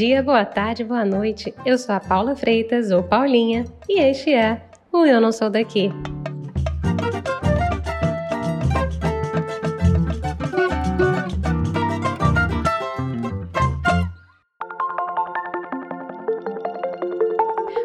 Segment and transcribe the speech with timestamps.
[0.00, 1.52] dia, boa tarde, boa noite.
[1.62, 5.92] Eu sou a Paula Freitas, ou Paulinha, e este é o Eu Não Sou Daqui.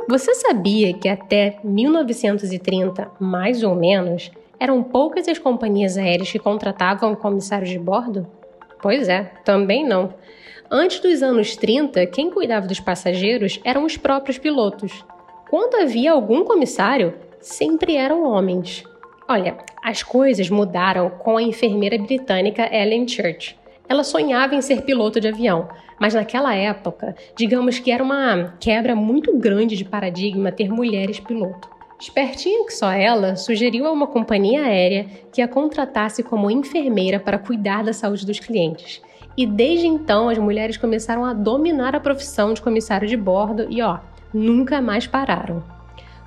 [0.07, 7.13] Você sabia que até 1930, mais ou menos, eram poucas as companhias aéreas que contratavam
[7.13, 8.25] comissários de bordo?
[8.81, 10.13] Pois é, também não.
[10.69, 15.05] Antes dos anos 30, quem cuidava dos passageiros eram os próprios pilotos.
[15.47, 18.83] Quando havia algum comissário, sempre eram homens.
[19.29, 23.55] Olha, as coisas mudaram com a enfermeira britânica Ellen Church.
[23.87, 25.69] Ela sonhava em ser piloto de avião,
[25.99, 31.69] mas naquela época, digamos que era uma quebra muito grande de paradigma ter mulheres piloto.
[31.99, 37.37] Espertinha que só ela, sugeriu a uma companhia aérea que a contratasse como enfermeira para
[37.37, 39.01] cuidar da saúde dos clientes.
[39.37, 43.81] E desde então as mulheres começaram a dominar a profissão de comissário de bordo e
[43.81, 43.99] ó,
[44.33, 45.63] nunca mais pararam.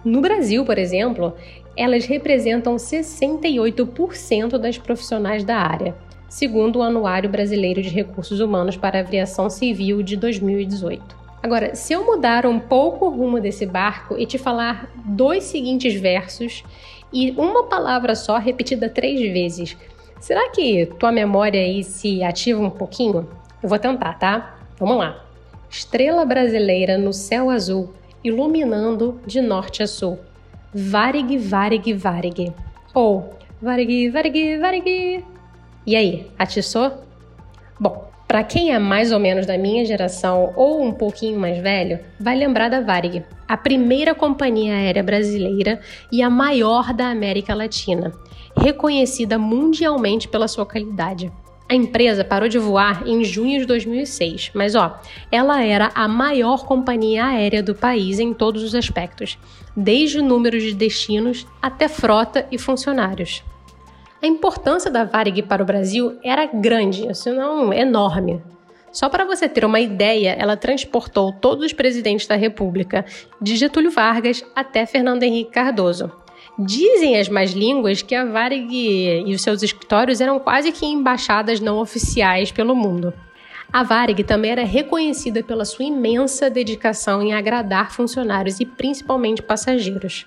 [0.05, 1.35] No Brasil, por exemplo,
[1.77, 5.95] elas representam 68% das profissionais da área,
[6.29, 11.17] segundo o Anuário Brasileiro de Recursos Humanos para a Aviação Civil de 2018.
[11.43, 15.95] Agora, se eu mudar um pouco o rumo desse barco e te falar dois seguintes
[15.95, 16.65] versos
[17.13, 19.77] e uma palavra só repetida três vezes,
[20.21, 23.29] Será que tua memória aí se ativa um pouquinho?
[23.63, 24.59] Eu vou tentar, tá?
[24.79, 25.25] Vamos lá.
[25.71, 30.19] Estrela brasileira no céu azul, iluminando de norte a sul.
[30.75, 32.53] Varig, varig, varig.
[32.95, 35.25] Ou varig, varig, varig.
[35.87, 36.93] E aí, atiçou?
[37.79, 41.99] Bom, para quem é mais ou menos da minha geração ou um pouquinho mais velho,
[42.21, 45.81] vai lembrar da Varig, a primeira companhia aérea brasileira
[46.13, 48.13] e a maior da América Latina
[48.57, 51.33] reconhecida mundialmente pela sua qualidade.
[51.71, 54.99] A empresa parou de voar em junho de 2006, mas ó,
[55.31, 59.39] ela era a maior companhia aérea do país em todos os aspectos,
[59.77, 63.45] desde o número de destinos até frota e funcionários.
[64.23, 68.43] A importância da Varig para o Brasil era grande, se não enorme.
[68.93, 73.05] Só para você ter uma ideia, ela transportou todos os presidentes da República,
[73.41, 76.11] de Getúlio Vargas até Fernando Henrique Cardoso.
[76.59, 81.61] Dizem as más línguas que a Varig e os seus escritórios eram quase que embaixadas
[81.61, 83.13] não oficiais pelo mundo.
[83.73, 90.27] A Varig também era reconhecida pela sua imensa dedicação em agradar funcionários e principalmente passageiros.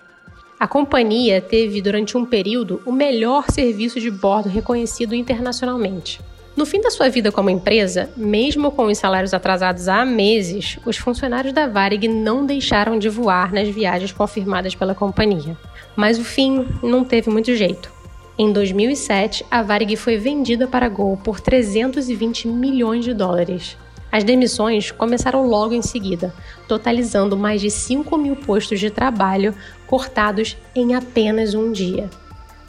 [0.59, 6.21] A companhia teve durante um período o melhor serviço de bordo reconhecido internacionalmente.
[6.55, 10.97] No fim da sua vida como empresa, mesmo com os salários atrasados há meses, os
[10.97, 15.57] funcionários da Varig não deixaram de voar nas viagens confirmadas pela companhia.
[15.95, 17.89] Mas o fim não teve muito jeito.
[18.37, 23.77] Em 2007, a Varig foi vendida para a Gol por 320 milhões de dólares.
[24.11, 26.33] As demissões começaram logo em seguida,
[26.67, 29.55] totalizando mais de 5 mil postos de trabalho
[29.87, 32.09] cortados em apenas um dia.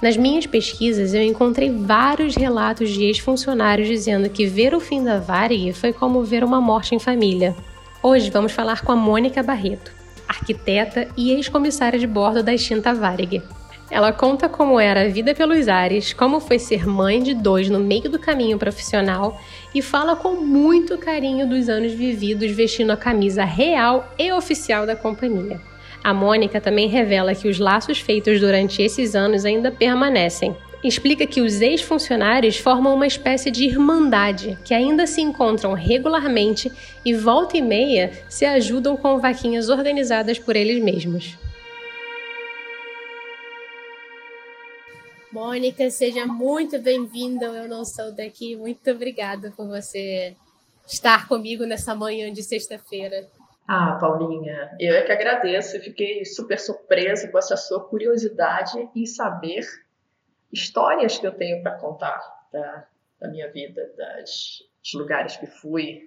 [0.03, 5.21] Nas minhas pesquisas, eu encontrei vários relatos de ex-funcionários dizendo que ver o fim da
[5.21, 7.55] Varig foi como ver uma morte em família.
[8.03, 9.93] Hoje vamos falar com a Mônica Barreto
[10.29, 13.43] arquiteta e ex-comissária de bordo da extinta Varig.
[13.91, 17.79] Ela conta como era a vida pelos ares, como foi ser mãe de dois no
[17.79, 19.39] meio do caminho profissional
[19.75, 24.97] e fala com muito carinho dos anos vividos vestindo a camisa real e oficial da
[24.97, 25.61] companhia.
[26.03, 31.41] A Mônica também revela que os laços feitos durante esses anos ainda permanecem explica que
[31.41, 36.73] os ex-funcionários formam uma espécie de irmandade que ainda se encontram regularmente
[37.05, 41.39] e volta e meia se ajudam com vaquinhas organizadas por eles mesmos.
[45.31, 47.47] Mônica, seja muito bem-vinda.
[47.47, 48.55] Eu não sou daqui.
[48.55, 50.37] Muito obrigada por você
[50.87, 53.27] estar comigo nessa manhã de sexta-feira.
[53.75, 55.81] Ah, Paulinha, eu é que agradeço.
[55.81, 59.67] Fiquei super surpresa com essa sua curiosidade em saber
[60.53, 62.21] histórias que eu tenho para contar
[62.53, 62.87] da,
[63.19, 66.07] da, minha vida, das, dos lugares que fui,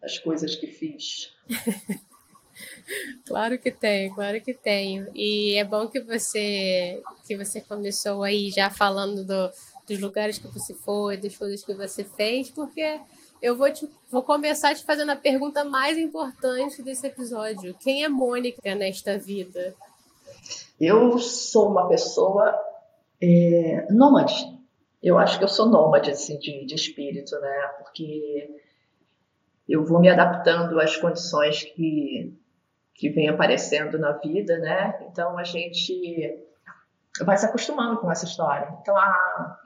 [0.00, 1.32] das coisas que fiz.
[3.24, 5.06] claro que tenho, claro que tenho.
[5.14, 9.52] E é bom que você que você começou aí já falando do,
[9.86, 12.98] dos lugares que você foi, das coisas que você fez, porque
[13.42, 17.74] eu vou, te, vou começar te fazendo a pergunta mais importante desse episódio.
[17.80, 19.74] Quem é Mônica nesta vida?
[20.80, 22.58] Eu sou uma pessoa
[23.20, 24.34] é, nômade.
[25.02, 27.70] Eu acho que eu sou nômade assim, de, de espírito, né?
[27.78, 28.60] Porque
[29.68, 32.36] eu vou me adaptando às condições que,
[32.94, 35.06] que vem aparecendo na vida, né?
[35.10, 36.44] Então a gente
[37.22, 38.68] vai se acostumando com essa história.
[38.80, 39.58] Então a,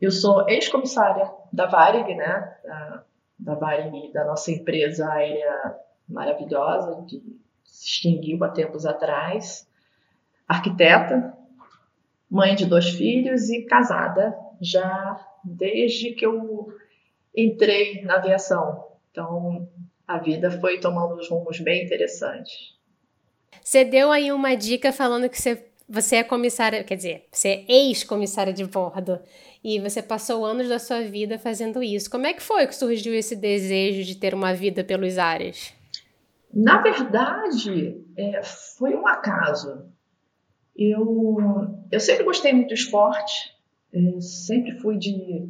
[0.00, 2.56] eu sou ex-comissária da Varig, né?
[3.38, 5.76] da Varig, da nossa empresa aérea
[6.08, 7.22] maravilhosa, que
[7.64, 9.68] se extinguiu há tempos atrás,
[10.46, 11.36] arquiteta,
[12.30, 16.72] mãe de dois filhos e casada já desde que eu
[17.36, 18.86] entrei na aviação.
[19.10, 19.68] Então,
[20.06, 22.76] a vida foi tomando uns rumos bem interessantes.
[23.62, 27.72] Você deu aí uma dica falando que você, você é comissária, quer dizer, você é
[27.72, 29.18] ex-comissária de bordo
[29.64, 32.10] e você passou anos da sua vida fazendo isso.
[32.10, 35.72] Como é que foi que surgiu esse desejo de ter uma vida pelos ares?
[36.52, 39.90] Na verdade, é, foi um acaso.
[40.76, 41.38] Eu,
[41.90, 43.54] eu sempre gostei muito do esporte,
[44.20, 45.48] sempre fui de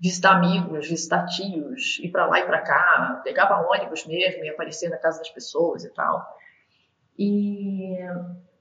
[0.00, 4.88] visitar amigos, visitar tios, ir para lá e para cá, pegava ônibus mesmo e aparecer
[4.88, 6.24] na casa das pessoas e tal.
[7.18, 7.96] E,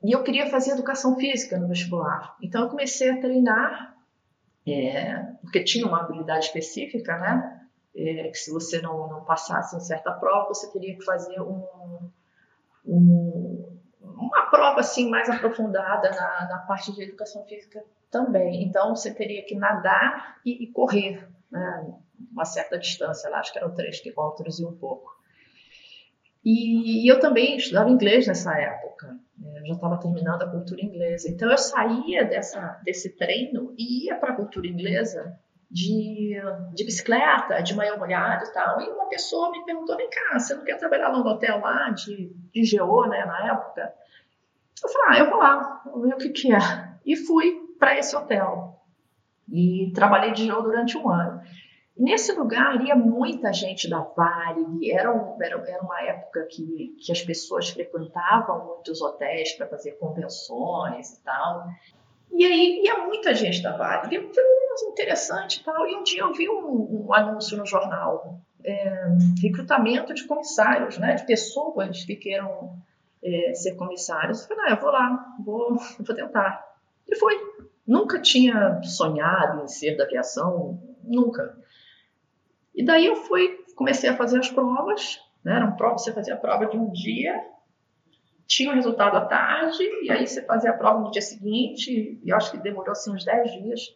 [0.03, 2.35] e eu queria fazer educação física no vestibular.
[2.41, 3.95] Então eu comecei a treinar,
[4.67, 7.61] é, porque tinha uma habilidade específica, né?
[7.95, 11.65] É, que se você não, não passasse em certa prova, você teria que fazer um,
[12.85, 18.63] um, uma prova assim mais aprofundada na, na parte de educação física também.
[18.63, 21.93] Então, você teria que nadar e, e correr, né?
[22.31, 25.16] uma certa distância lá, acho que eram três quilômetros e um pouco.
[26.47, 29.63] E, e eu também estudava inglês nessa época, né?
[29.65, 31.29] já estava terminando a cultura inglesa.
[31.29, 35.37] Então, eu saía dessa, desse treino e ia para a cultura inglesa
[35.69, 36.39] de,
[36.73, 38.79] de bicicleta, de manhã molhado e tal.
[38.79, 42.33] E uma pessoa me perguntou: vem cá, você não quer trabalhar no hotel lá de,
[42.53, 43.93] de GO, né, na época?
[44.81, 46.59] Eu falei: ah, eu vou lá, vou ver o que, que é.
[47.05, 48.81] E fui para esse hotel.
[49.51, 51.41] E trabalhei de novo durante um ano.
[51.97, 57.11] Nesse lugar ia muita gente da Varig, era, um, era, era uma época que, que
[57.11, 61.65] as pessoas frequentavam muitos hotéis para fazer convenções e tal.
[62.31, 65.87] E aí ia muita gente da Varig, eu falei, interessante e tal.
[65.87, 69.07] E um dia eu vi um, um anúncio no jornal, é,
[69.41, 72.75] recrutamento de comissários, né, de pessoas que queiram
[73.23, 74.41] é, ser comissários.
[74.41, 76.63] Eu falei, ah, eu vou lá, vou, vou tentar.
[77.07, 77.35] E foi.
[77.85, 81.57] Nunca tinha sonhado em ser da aviação, nunca.
[82.77, 85.55] E daí eu fui, comecei a fazer as provas, né?
[85.55, 87.43] Eram provas, você fazia a prova de um dia,
[88.45, 92.31] tinha o resultado à tarde, e aí você fazia a prova no dia seguinte, e
[92.31, 93.95] acho que demorou assim uns 10 dias.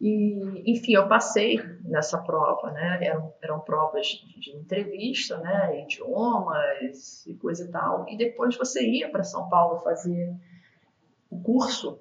[0.00, 2.98] E, enfim, eu passei nessa prova, né?
[3.02, 5.82] Eram, eram provas de entrevista, né?
[5.82, 8.08] Idiomas e coisa e tal.
[8.08, 10.34] E depois você ia para São Paulo fazer
[11.28, 12.00] o curso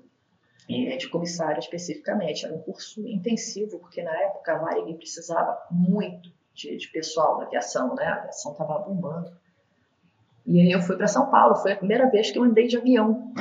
[0.68, 2.46] de comissário especificamente.
[2.46, 7.46] Era um curso intensivo, porque na época a Varig precisava muito de, de pessoal na
[7.46, 8.06] aviação, né?
[8.06, 9.32] A aviação estava bombando.
[10.46, 12.78] E aí eu fui para São Paulo, foi a primeira vez que eu andei de
[12.78, 13.34] avião,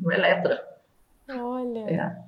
[0.00, 0.64] no Eletra.
[1.28, 1.80] Olha!
[1.88, 2.26] É,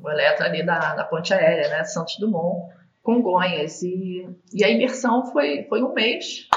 [0.00, 1.84] o Eletra ali da, da ponte aérea, né?
[1.84, 2.72] Santos Dumont,
[3.02, 3.82] Congonhas.
[3.82, 6.48] E, e a imersão foi, foi um mês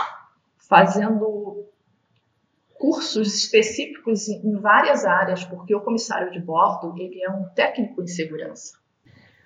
[0.57, 1.36] fazendo
[2.77, 8.07] cursos específicos em várias áreas, porque o comissário de bordo ele é um técnico em
[8.07, 8.77] segurança.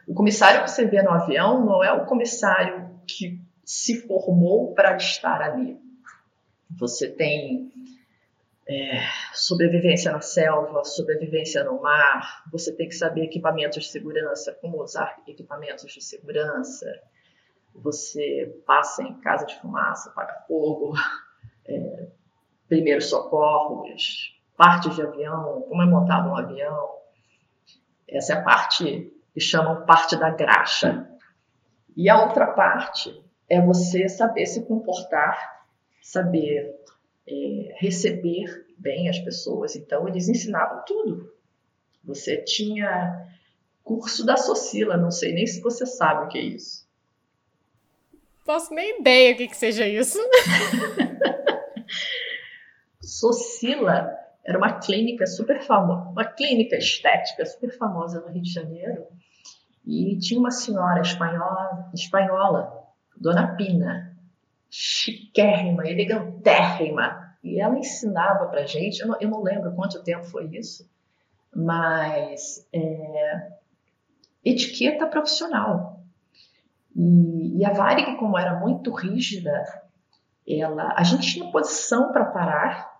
[0.08, 4.96] O comissário que você vê no avião não é o comissário que se formou para
[4.96, 5.80] estar ali.
[6.70, 7.72] Você tem
[8.68, 9.02] é,
[9.34, 15.22] sobrevivência na selva, sobrevivência no mar, você tem que saber equipamentos de segurança, como usar
[15.28, 16.86] equipamentos de segurança,
[17.74, 20.94] você passa em casa de fumaça, apaga fogo,
[21.66, 22.08] é,
[22.72, 26.90] primeiros socorros, partes de avião, como é montado um avião.
[28.08, 31.06] Essa é a parte que chamam parte da graxa.
[31.98, 33.14] E a outra parte
[33.50, 35.66] é você saber se comportar,
[36.02, 36.74] saber
[37.28, 39.76] é, receber bem as pessoas.
[39.76, 41.30] Então, eles ensinavam tudo.
[42.06, 43.28] Você tinha
[43.84, 46.88] curso da Socila, não sei nem se você sabe o que é isso.
[48.46, 50.18] Posso nem ideia o que, que seja isso.
[53.12, 59.06] Socila era uma clínica super famosa, uma clínica estética super famosa no Rio de Janeiro.
[59.86, 62.72] E tinha uma senhora espanhola, espanhola
[63.18, 64.18] Dona Pina,
[64.70, 67.36] chiquérrima, elegantérrima.
[67.44, 70.90] E ela ensinava pra gente, eu não, eu não lembro quanto tempo foi isso,
[71.54, 73.52] mas é,
[74.46, 76.02] etiqueta profissional.
[76.96, 79.52] E, e a Varig, como era muito rígida,
[80.48, 82.91] ela, a gente tinha posição para parar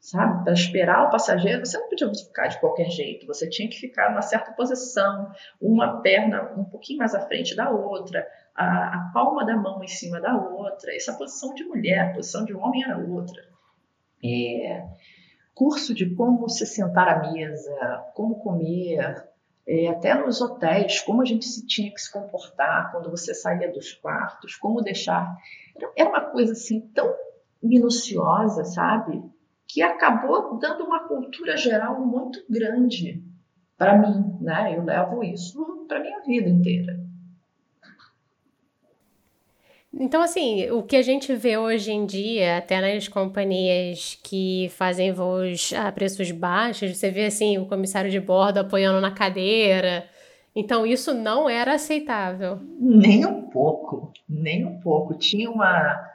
[0.00, 0.44] sabe?
[0.44, 4.10] Para esperar o passageiro, você não podia ficar de qualquer jeito, você tinha que ficar
[4.10, 5.30] numa certa posição,
[5.60, 9.88] uma perna um pouquinho mais à frente da outra, a, a palma da mão em
[9.88, 13.42] cima da outra, essa posição de mulher, posição de homem era outra.
[14.24, 14.86] É,
[15.54, 19.24] curso de como se sentar à mesa, como comer,
[19.66, 23.70] é, até nos hotéis, como a gente se tinha que se comportar quando você saía
[23.70, 25.36] dos quartos, como deixar.
[25.96, 27.14] Era uma coisa assim tão
[27.62, 29.22] minuciosa, sabe?
[29.72, 33.22] Que acabou dando uma cultura geral muito grande
[33.78, 34.76] para mim, né?
[34.76, 36.98] Eu levo isso para minha vida inteira.
[39.92, 45.12] Então, assim, o que a gente vê hoje em dia, até nas companhias que fazem
[45.12, 50.04] voos a preços baixos, você vê, assim, o comissário de bordo apoiando na cadeira.
[50.54, 52.60] Então, isso não era aceitável.
[52.78, 55.14] Nem um pouco, nem um pouco.
[55.14, 56.09] Tinha uma,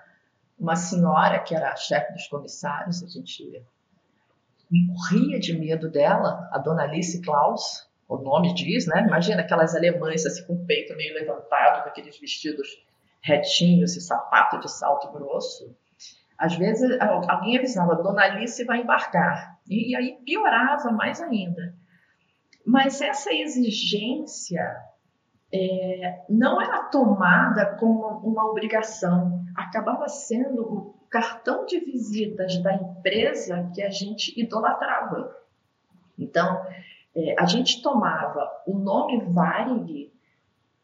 [0.57, 3.63] uma senhora que era chefe dos comissários, a gente
[4.71, 9.05] morria de medo dela, a dona Alice Klaus, o nome diz, né?
[9.05, 12.67] Imagina aquelas alemães assim com o peito meio levantado, com aqueles vestidos
[13.21, 15.75] retinhos e sapato de salto grosso.
[16.37, 19.57] Às vezes alguém avisava, Dona Alice vai embarcar.
[19.67, 21.73] E, e aí piorava mais ainda.
[22.65, 24.75] Mas essa exigência
[25.53, 33.71] é, não era tomada como uma obrigação, acabava sendo o cartão de visitas da empresa
[33.73, 35.35] que a gente idolatrava.
[36.17, 36.65] Então,
[37.15, 40.13] é, a gente tomava o nome Varig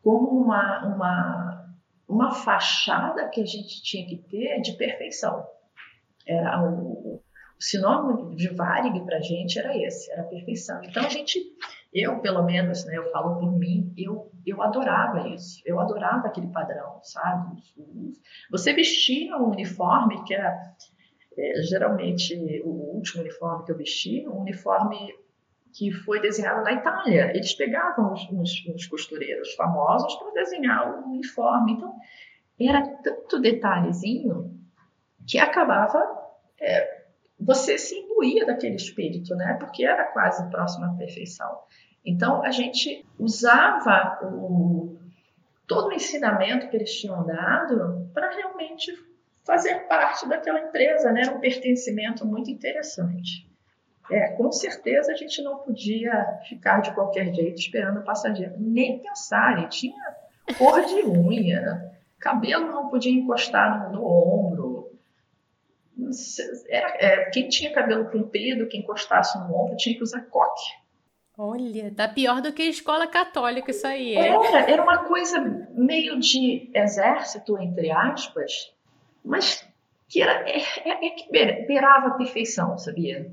[0.02, 1.62] como uma, uma
[2.12, 5.48] uma fachada que a gente tinha que ter de perfeição.
[6.28, 7.22] Era o, o
[7.58, 10.84] sinônimo de Varig para a gente era esse, era perfeição.
[10.84, 11.40] Então a gente,
[11.94, 16.48] eu pelo menos, né, eu falo por mim, eu, eu adorava isso, eu adorava aquele
[16.48, 17.62] padrão, sabe?
[18.50, 20.58] Você vestia um uniforme que era
[21.38, 25.14] é, geralmente o último uniforme que eu vesti, um uniforme
[25.74, 27.32] que foi desenhado na Itália.
[27.36, 31.74] Eles pegavam os, os, os costureiros famosos para desenhar o uniforme.
[31.74, 31.96] Então,
[32.60, 34.60] era tanto detalhezinho
[35.28, 36.00] que acabava.
[36.60, 37.01] É,
[37.42, 39.56] você se imbuía daquele espírito, né?
[39.60, 41.60] Porque era quase próximo à perfeição.
[42.06, 44.98] Então, a gente usava o,
[45.68, 48.92] todo o ensinamento que eles tinham dado para realmente
[49.46, 51.24] fazer parte daquela empresa, né?
[51.30, 53.50] Um pertencimento muito interessante.
[54.10, 59.00] É, com certeza a gente não podia ficar de qualquer jeito esperando o passageiro, nem
[59.00, 59.64] pensar.
[59.64, 60.16] E tinha
[60.58, 64.51] cor de unha, cabelo não podia encostar no, no ombro.
[66.70, 70.82] Era, é, quem tinha cabelo comprido, que encostasse no ombro, tinha que usar coque.
[71.38, 74.16] Olha, tá pior do que a escola católica isso aí.
[74.16, 74.28] É?
[74.28, 75.40] Era, era uma coisa
[75.74, 78.74] meio de exército, entre aspas,
[79.24, 79.68] mas
[80.08, 83.32] que era, é, é, é que beirava a perfeição, sabia?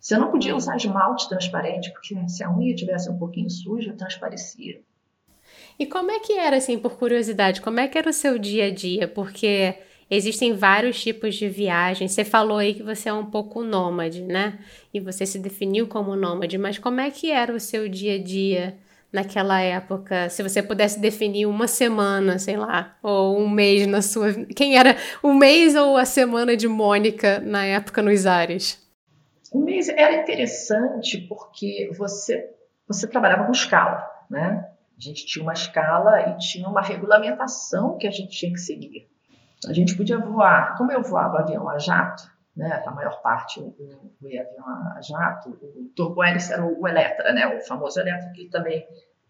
[0.00, 4.80] Você não podia usar esmalte transparente, porque se a unha tivesse um pouquinho suja, transparecia.
[5.78, 8.66] E como é que era, assim, por curiosidade, como é que era o seu dia
[8.66, 9.06] a dia?
[9.06, 9.76] Porque
[10.10, 12.12] existem vários tipos de viagens.
[12.12, 14.58] Você falou aí que você é um pouco nômade, né?
[14.92, 18.22] E você se definiu como nômade, mas como é que era o seu dia a
[18.22, 18.76] dia
[19.12, 20.28] naquela época?
[20.28, 24.32] Se você pudesse definir uma semana, sei lá, ou um mês na sua.
[24.54, 28.84] Quem era o mês ou a semana de Mônica na época nos ares?
[29.52, 32.50] O mês era interessante porque você,
[32.86, 34.68] você trabalhava com escala, né?
[34.98, 39.08] A gente tinha uma escala e tinha uma regulamentação que a gente tinha que seguir.
[39.68, 43.74] A gente podia voar, como eu voava avião a jato, né, a maior parte eu
[44.20, 48.86] voei avião a jato, o turbohélice era o Eletra, né, o famoso Eletra, que também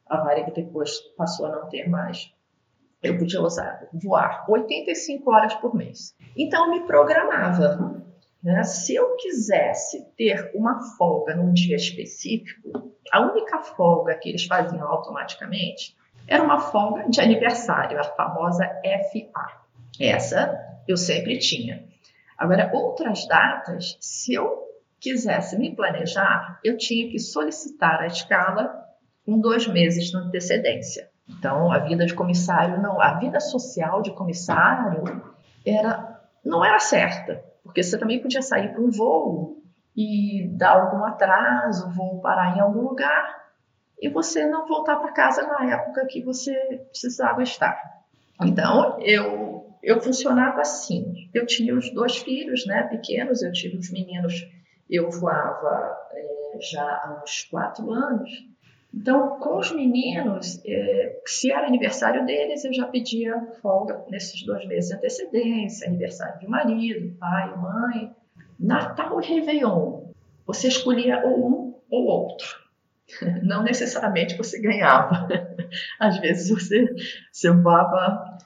[0.07, 2.33] a Varig depois passou a não ter mais.
[3.03, 6.15] Eu podia usar, voar 85 horas por mês.
[6.37, 8.07] Então, eu me programava
[8.47, 8.63] né?
[8.63, 14.87] Se eu quisesse ter uma folga num dia específico, a única folga que eles faziam
[14.87, 15.97] automaticamente
[16.29, 19.66] era uma folga de aniversário, a famosa FA.
[20.01, 21.85] Essa eu sempre tinha.
[22.39, 24.65] Agora, outras datas, se eu
[25.01, 28.85] quisesse me planejar, eu tinha que solicitar a escala
[29.25, 31.09] com dois meses de antecedência.
[31.29, 35.35] Então, a vida de comissário não, a vida social de comissário
[35.65, 37.43] era não era certa.
[37.65, 39.63] Porque você também podia sair para um voo
[39.97, 43.47] e dar algum atraso, voo parar em algum lugar
[44.01, 46.55] e você não voltar para casa na época que você
[46.91, 47.77] precisava estar.
[48.43, 51.31] Então, eu, eu funcionava assim.
[51.33, 54.35] Eu tinha os dois filhos né, pequenos, eu tive os meninos,
[54.91, 58.29] eu voava é, já há uns quatro anos.
[58.93, 64.67] Então, com os meninos, é, se era aniversário deles, eu já pedia folga nesses dois
[64.67, 68.13] meses de antecedência, aniversário de marido, pai, mãe.
[68.59, 70.07] Natal e Réveillon,
[70.47, 72.49] você escolhia ou um ou outro.
[73.45, 75.29] Não necessariamente você ganhava.
[76.01, 76.87] Às vezes você,
[77.31, 78.37] você voava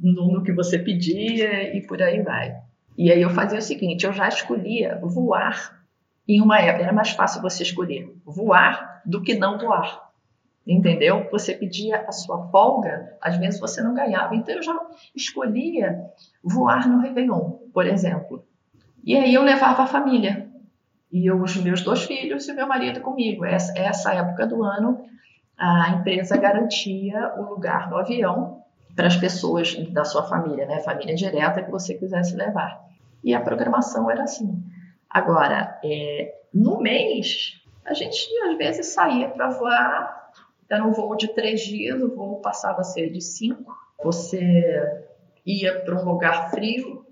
[0.00, 2.56] no, que você pedia e por aí vai.
[2.96, 5.80] E aí eu fazia o seguinte, eu já escolhia voar
[6.28, 10.10] em uma época, era mais fácil você escolher voar do que não voar.
[10.66, 11.26] entendeu?
[11.32, 14.34] Você pedia a sua folga, às vezes você não ganhava.
[14.36, 14.78] Então eu já
[15.14, 15.98] escolhia
[16.42, 18.44] voar no Réveillon, por exemplo.
[19.02, 20.48] E aí eu levava a família.
[21.10, 23.44] E eu, os meus dois filhos e o meu marido comigo.
[23.44, 25.02] Essa, essa época do ano,
[25.58, 28.59] a empresa garantia o lugar no avião
[29.00, 30.78] para as pessoas da sua família, né?
[30.80, 32.84] Família direta que você quisesse levar.
[33.24, 34.62] E a programação era assim.
[35.08, 40.30] Agora, é, no mês, a gente às vezes saía para voar,
[40.68, 43.74] era um voo de três dias, o voo passava a ser de cinco.
[44.04, 44.38] Você
[45.46, 47.06] ia para um lugar frio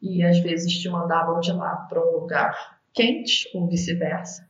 [0.00, 4.48] e às vezes te mandavam de lá para um lugar quente ou vice-versa.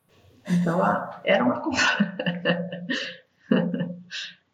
[0.48, 0.80] Então,
[1.24, 1.60] era uma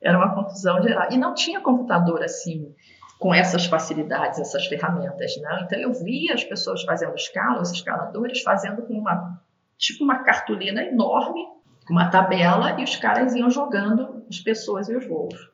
[0.02, 1.08] era uma confusão geral.
[1.10, 2.74] E não tinha computador assim,
[3.18, 5.60] com essas facilidades, essas ferramentas, não.
[5.60, 9.40] Então, eu via as pessoas fazendo escala, os escaladores fazendo com uma,
[9.78, 11.46] tipo uma cartolina enorme,
[11.88, 15.50] uma tabela, e os caras iam jogando as pessoas e os voos.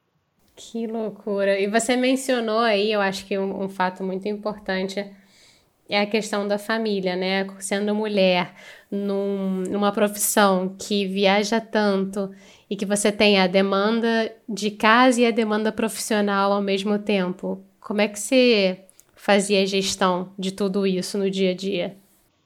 [0.57, 1.59] Que loucura!
[1.61, 5.15] E você mencionou aí, eu acho que um, um fato muito importante
[5.89, 7.47] é a questão da família, né?
[7.59, 8.53] Sendo mulher
[8.91, 12.31] num, numa profissão que viaja tanto
[12.69, 17.65] e que você tem a demanda de casa e a demanda profissional ao mesmo tempo,
[17.81, 21.97] como é que você fazia a gestão de tudo isso no dia a dia?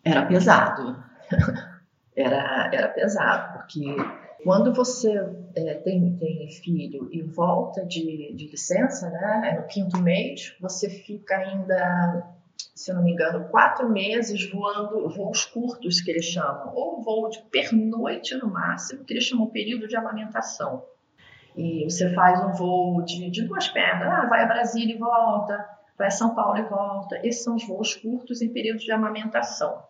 [0.05, 1.03] Era pesado.
[2.15, 3.97] era, era pesado, porque
[4.45, 5.13] quando você
[5.55, 10.89] é, tem, tem filho e volta de, de licença, né, é no quinto mês, você
[10.89, 12.29] fica ainda
[12.75, 17.43] se não me engano, quatro meses voando voos curtos, que eles chamam, ou voo de
[17.51, 20.85] pernoite no máximo, que eles chamam período de amamentação.
[21.57, 25.67] E você faz um voo de, de duas pernas, ah, vai a Brasília e volta,
[25.99, 27.19] vai a São Paulo e volta.
[27.27, 29.83] Esses são os voos curtos em período de amamentação.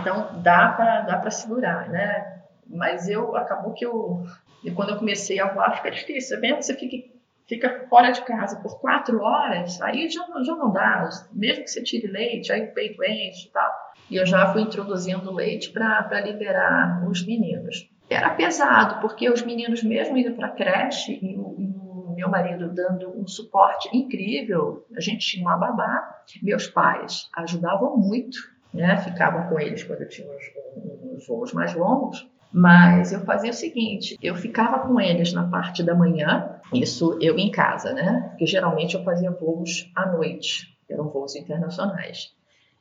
[0.00, 2.42] Então, dá para dá segurar, né?
[2.66, 4.24] Mas eu, acabou que eu,
[4.64, 7.15] e quando eu comecei a voar, fica difícil, que você fique
[7.46, 11.08] fica fora de casa por quatro horas, aí já, já não dá.
[11.32, 13.72] Mesmo que você tire leite, aí o peito enche e tal.
[14.10, 17.88] E eu já fui introduzindo leite para liberar os meninos.
[18.08, 22.30] Era pesado, porque os meninos mesmo indo para a creche e o, e o, meu
[22.30, 28.38] marido dando um suporte incrível, a gente tinha uma babá, meus pais ajudavam muito,
[28.72, 28.96] né?
[28.98, 33.54] ficavam com eles quando eu tinha os, os voos mais longos, mas eu fazia o
[33.54, 38.26] seguinte, eu ficava com eles na parte da manhã, isso eu em casa, né?
[38.30, 42.34] Porque geralmente eu fazia voos à noite, eram voos internacionais.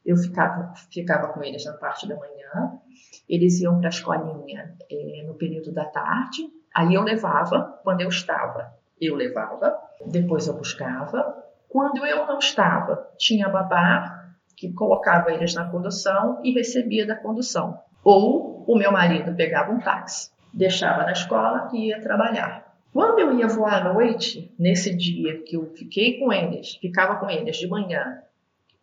[0.06, 2.80] Eu ficava, ficava com eles na parte da manhã,
[3.28, 8.10] eles iam para a escolinha é, no período da tarde, aí eu levava, quando eu
[8.10, 11.44] estava, eu levava, depois eu buscava.
[11.68, 17.80] Quando eu não estava, tinha babá que colocava eles na condução e recebia da condução.
[18.04, 22.65] Ou o meu marido pegava um táxi, deixava na escola e ia trabalhar.
[22.96, 27.30] Quando eu ia voar à noite, nesse dia que eu fiquei com eles, ficava com
[27.30, 28.22] eles de manhã,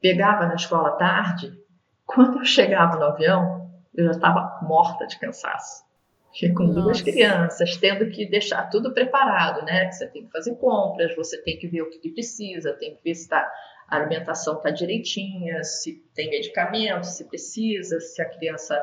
[0.02, 1.58] pegava na escola à tarde,
[2.04, 5.82] quando eu chegava no avião, eu já estava morta de cansaço.
[6.30, 6.80] Fiquei com Nossa.
[6.82, 9.90] duas crianças, tendo que deixar tudo preparado, né?
[9.90, 13.14] Você tem que fazer compras, você tem que ver o que precisa, tem que ver
[13.14, 13.50] se tá,
[13.88, 18.78] a alimentação está direitinha, se tem medicamento, se precisa, se a criança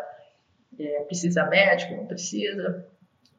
[0.80, 2.84] é, precisa médico, não precisa,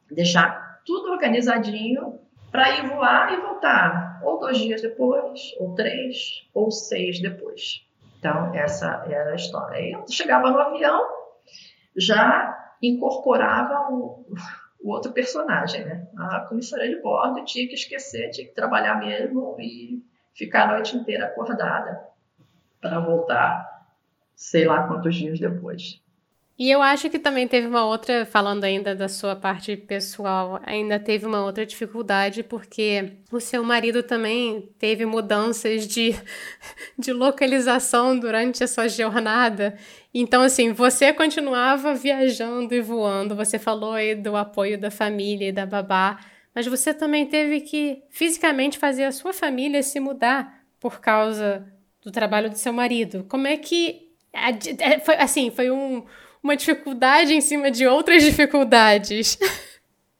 [0.09, 2.19] deixar tudo organizadinho
[2.51, 7.87] para ir voar e voltar, ou dois dias depois, ou três, ou seis depois.
[8.19, 9.97] Então, essa era a história.
[9.97, 11.07] Eu chegava no avião,
[11.97, 14.27] já incorporava o,
[14.83, 16.07] o outro personagem, né?
[16.19, 20.03] A comissária de bordo tinha que esquecer, tinha que trabalhar mesmo e
[20.35, 22.09] ficar a noite inteira acordada
[22.81, 23.87] para voltar,
[24.35, 26.00] sei lá quantos dias depois.
[26.61, 31.01] E eu acho que também teve uma outra, falando ainda da sua parte pessoal, ainda
[31.01, 36.15] teve uma outra dificuldade, porque o seu marido também teve mudanças de,
[36.99, 39.75] de localização durante a sua jornada.
[40.13, 45.53] Então, assim, você continuava viajando e voando, você falou aí do apoio da família e
[45.53, 46.21] da babá,
[46.55, 51.67] mas você também teve que fisicamente fazer a sua família se mudar por causa
[52.03, 53.25] do trabalho do seu marido.
[53.31, 54.11] Como é que.
[54.31, 56.05] É, foi, assim, foi um
[56.43, 59.39] uma dificuldade em cima de outras dificuldades.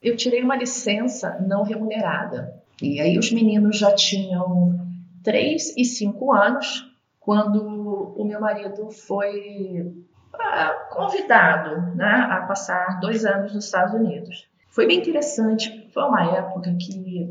[0.03, 2.55] Eu tirei uma licença não remunerada.
[2.81, 4.79] E aí os meninos já tinham
[5.23, 9.93] 3 e 5 anos quando o meu marido foi
[10.33, 14.49] ah, convidado né, a passar dois anos nos Estados Unidos.
[14.69, 17.29] Foi bem interessante, foi uma época que,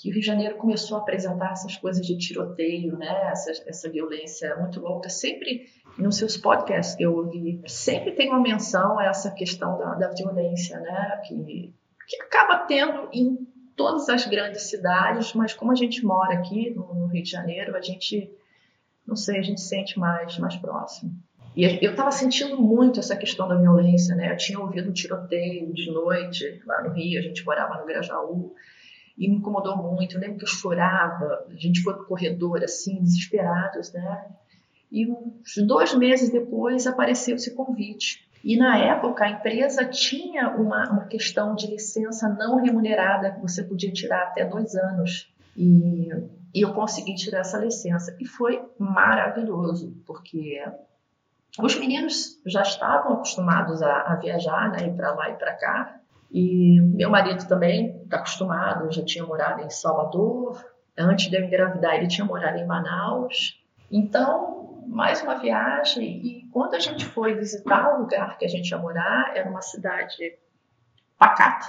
[0.00, 3.90] que o Rio de Janeiro começou a apresentar essas coisas de tiroteio, né, essa, essa
[3.90, 5.66] violência muito louca, sempre
[5.98, 10.08] nos seus podcasts que eu ouvi, sempre tem uma menção a essa questão da, da
[10.08, 11.20] violência, né?
[11.26, 11.74] Que,
[12.08, 17.06] que acaba tendo em todas as grandes cidades, mas como a gente mora aqui no
[17.06, 18.30] Rio de Janeiro, a gente,
[19.06, 21.12] não sei, a gente sente mais, mais próximo.
[21.54, 24.32] E eu estava sentindo muito essa questão da violência, né?
[24.32, 28.54] Eu tinha ouvido um tiroteio de noite lá no Rio, a gente morava no Grajaú,
[29.20, 30.16] e me incomodou muito.
[30.16, 34.24] Eu lembro que eu chorava, a gente foi pro corredor assim, desesperados, né?
[34.90, 38.26] E uns dois meses depois apareceu esse convite.
[38.42, 43.62] E na época a empresa tinha uma, uma questão de licença não remunerada que você
[43.62, 45.30] podia tirar até dois anos.
[45.54, 46.08] E,
[46.54, 48.16] e eu consegui tirar essa licença.
[48.18, 50.64] E foi maravilhoso, porque
[51.58, 55.99] os meninos já estavam acostumados a, a viajar, né, ir para lá e para cá.
[56.30, 60.64] E meu marido também está acostumado, já tinha morado em Salvador.
[60.96, 63.60] Antes de eu engravidar, ele tinha morado em Manaus.
[63.90, 66.24] Então, mais uma viagem.
[66.24, 69.62] E quando a gente foi visitar o lugar que a gente ia morar, era uma
[69.62, 70.38] cidade
[71.18, 71.66] pacata.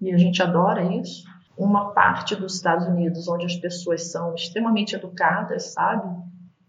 [0.00, 1.24] E a gente adora isso.
[1.56, 6.06] Uma parte dos Estados Unidos onde as pessoas são extremamente educadas, sabe?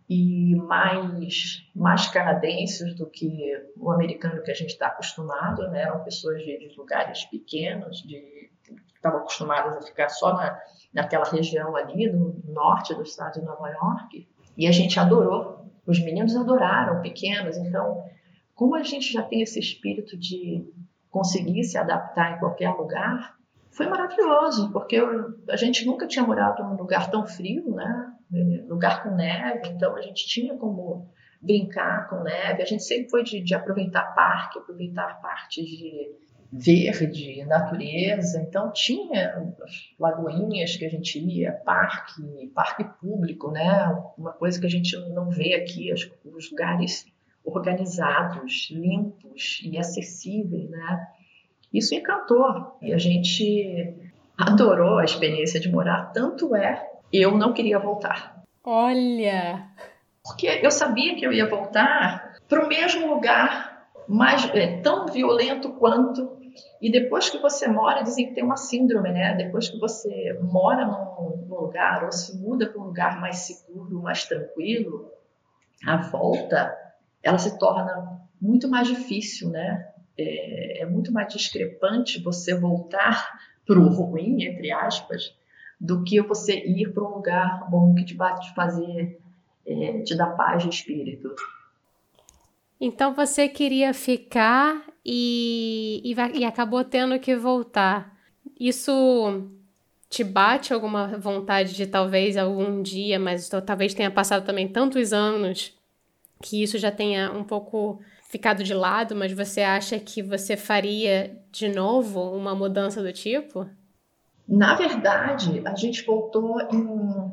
[0.09, 5.81] E mais, mais canadenses do que o americano que a gente está acostumado, né?
[5.81, 8.47] Eram pessoas de, de lugares pequenos, de
[8.95, 10.59] estavam acostumadas a ficar só na,
[10.93, 14.27] naquela região ali, no norte do estado de Nova York.
[14.57, 15.57] E a gente adorou.
[15.85, 17.55] Os meninos adoraram, pequenos.
[17.55, 18.03] Então,
[18.53, 20.65] como a gente já tem esse espírito de
[21.09, 23.37] conseguir se adaptar em qualquer lugar,
[23.71, 28.13] foi maravilhoso, porque eu, a gente nunca tinha morado num lugar tão frio, né?
[28.67, 31.09] Lugar com neve, então a gente tinha como
[31.41, 32.61] brincar com neve.
[32.61, 36.11] A gente sempre foi de, de aproveitar parque, aproveitar partes de
[36.51, 38.41] verde, natureza.
[38.41, 39.53] Então tinha
[39.99, 43.87] lagoinhas que a gente ia, parque, parque público, né?
[44.17, 47.05] Uma coisa que a gente não vê aqui, os lugares
[47.43, 51.07] organizados, limpos e acessíveis, né?
[51.73, 53.95] Isso encantou e a gente
[54.37, 56.11] adorou a experiência de morar.
[56.13, 58.43] Tanto é eu não queria voltar.
[58.63, 59.67] Olha!
[60.23, 65.71] Porque eu sabia que eu ia voltar para o mesmo lugar, mais, é, tão violento
[65.73, 66.37] quanto.
[66.81, 69.35] E depois que você mora, dizem que tem uma síndrome, né?
[69.35, 74.01] Depois que você mora num, num lugar ou se muda para um lugar mais seguro,
[74.01, 75.11] mais tranquilo,
[75.85, 76.75] a volta
[77.23, 79.87] ela se torna muito mais difícil, né?
[80.17, 85.35] É, é muito mais discrepante você voltar para o ruim, entre aspas,
[85.79, 89.19] do que você ir para um lugar bom que te vai te fazer,
[89.65, 91.35] é, te dar paz de espírito.
[92.79, 98.15] Então você queria ficar e, e, e acabou tendo que voltar.
[98.59, 99.49] Isso
[100.09, 105.73] te bate alguma vontade de talvez algum dia, mas talvez tenha passado também tantos anos
[106.41, 111.35] que isso já tenha um pouco ficado de lado, mas você acha que você faria
[111.51, 113.67] de novo uma mudança do tipo?
[114.47, 117.31] Na verdade, a gente voltou em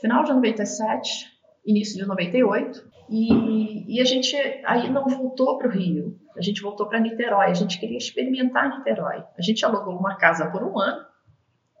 [0.00, 1.26] final de 97,
[1.66, 4.34] início de 98, e, e a gente
[4.64, 8.78] aí não voltou para o Rio, a gente voltou para Niterói, a gente queria experimentar
[8.78, 9.24] Niterói.
[9.36, 11.04] A gente alugou uma casa por um ano,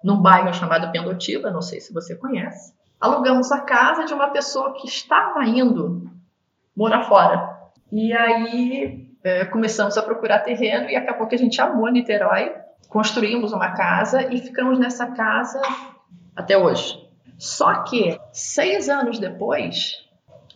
[0.02, 2.74] num bairro chamado Pendotiba, não sei se você conhece.
[3.00, 6.10] Alugamos a casa de uma pessoa que estava indo
[6.76, 7.56] morar fora.
[7.92, 12.52] E aí é, começamos a procurar terreno e acabou que a gente amou Niterói
[12.88, 15.60] construímos uma casa e ficamos nessa casa
[16.34, 17.06] até hoje.
[17.38, 19.92] Só que seis anos depois,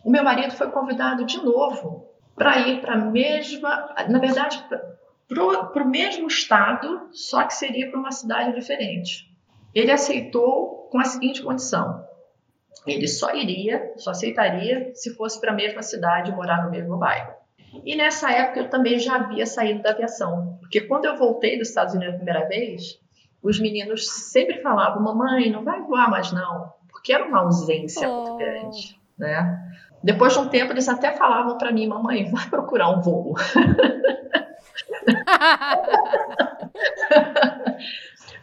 [0.03, 4.63] o meu marido foi convidado de novo para ir para a mesma, na verdade,
[5.27, 9.31] para o mesmo estado, só que seria para uma cidade diferente.
[9.73, 12.05] Ele aceitou com a seguinte condição:
[12.85, 17.42] ele só iria, só aceitaria se fosse para a mesma cidade morar no mesmo bairro.
[17.83, 21.69] E nessa época eu também já havia saído da aviação, porque quando eu voltei dos
[21.69, 22.99] Estados Unidos a primeira vez,
[23.41, 28.21] os meninos sempre falavam: "Mamãe, não vai voar mais não", porque era uma ausência oh.
[28.21, 29.59] muito grande, né?
[30.03, 33.33] Depois de um tempo eles até falavam para mim: "Mamãe, vai procurar um voo".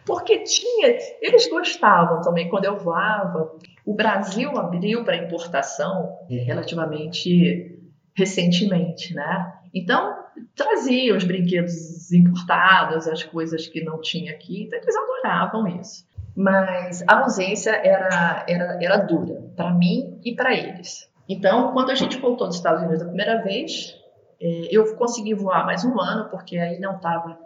[0.05, 3.55] porque tinha, eles gostavam também quando eu voava.
[3.85, 7.80] O Brasil abriu para importação relativamente
[8.13, 9.53] recentemente, né?
[9.73, 16.05] Então, trazia os brinquedos importados, as coisas que não tinha aqui, então eles adoravam isso.
[16.35, 21.09] Mas a ausência era, era, era dura, para mim e para eles.
[21.27, 23.97] Então, quando a gente voltou dos Estados Unidos a primeira vez,
[24.41, 27.37] é, eu consegui voar mais um ano, porque aí não estava.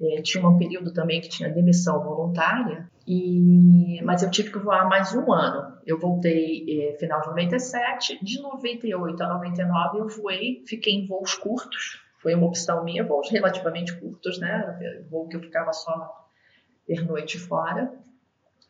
[0.00, 4.88] É, tinha um período também que tinha demissão voluntária, e, mas eu tive que voar
[4.88, 5.76] mais um ano.
[5.84, 11.34] Eu voltei eh, final de 97, de 98 a 99 eu voei, fiquei em voos
[11.34, 15.04] curtos, foi uma opção minha, voos relativamente curtos, né?
[15.10, 16.28] Voo que eu ficava só
[16.86, 17.92] pernoite fora.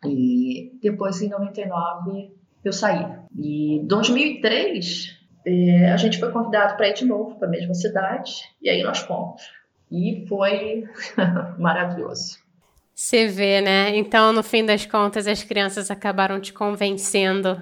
[0.04, 3.06] E depois, em 99, eu saí.
[3.38, 7.74] E em 2003, é, a gente foi convidado para ir de novo para a mesma
[7.74, 9.42] cidade, e aí nós fomos.
[9.90, 10.84] E foi
[11.58, 12.38] maravilhoso.
[12.94, 13.96] Você vê, né?
[13.96, 17.60] Então, no fim das contas, as crianças acabaram te convencendo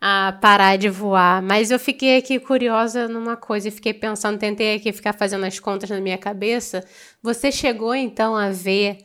[0.00, 1.42] a parar de voar.
[1.42, 5.58] Mas eu fiquei aqui curiosa numa coisa e fiquei pensando, tentei aqui ficar fazendo as
[5.58, 6.84] contas na minha cabeça.
[7.22, 8.98] Você chegou então a ver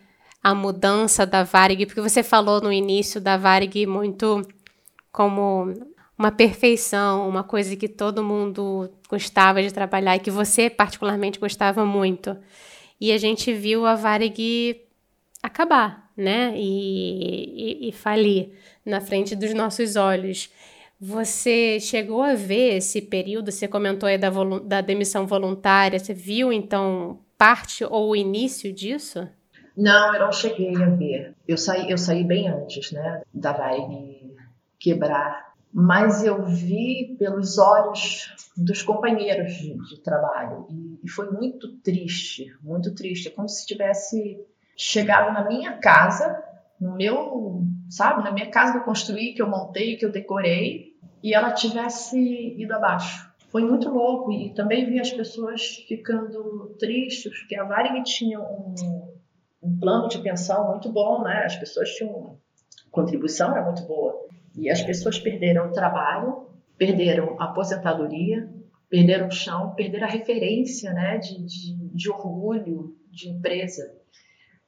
[0.44, 4.42] a mudança da Varig, porque você falou no início da Varig muito
[5.12, 5.74] como
[6.18, 11.86] uma perfeição, uma coisa que todo mundo gostava de trabalhar e que você particularmente gostava
[11.86, 12.38] muito.
[13.00, 14.82] E a gente viu a Varig
[15.42, 16.54] acabar, né?
[16.56, 18.52] E, e, e falir
[18.86, 20.52] na frente dos nossos olhos.
[21.00, 23.52] Você chegou a ver esse período?
[23.52, 24.30] Você comentou aí da,
[24.64, 25.98] da demissão voluntária.
[25.98, 29.28] Você viu, então, parte ou o início disso?
[29.78, 31.34] Não, eu não cheguei a ver.
[31.48, 34.36] Eu saí, eu saí bem antes, né, da Varig
[34.78, 35.54] quebrar.
[35.72, 42.52] Mas eu vi pelos olhos dos companheiros de, de trabalho e, e, foi muito triste,
[42.62, 44.38] muito triste, é como se tivesse
[44.80, 46.42] chegado na minha casa,
[46.80, 50.94] no meu, sabe, na minha casa que eu construí, que eu montei, que eu decorei,
[51.22, 52.18] e ela tivesse
[52.58, 53.30] ido abaixo.
[53.50, 58.74] Foi muito louco e também vi as pessoas ficando tristes, porque a Varig tinha um,
[59.62, 61.44] um plano de pensão muito bom, né?
[61.44, 62.38] As pessoas tinham
[62.90, 68.50] contribuição era muito boa e as pessoas perderam o trabalho, perderam a aposentadoria,
[68.88, 71.18] perderam o chão, perderam a referência, né?
[71.18, 73.99] De, de, de orgulho de empresa.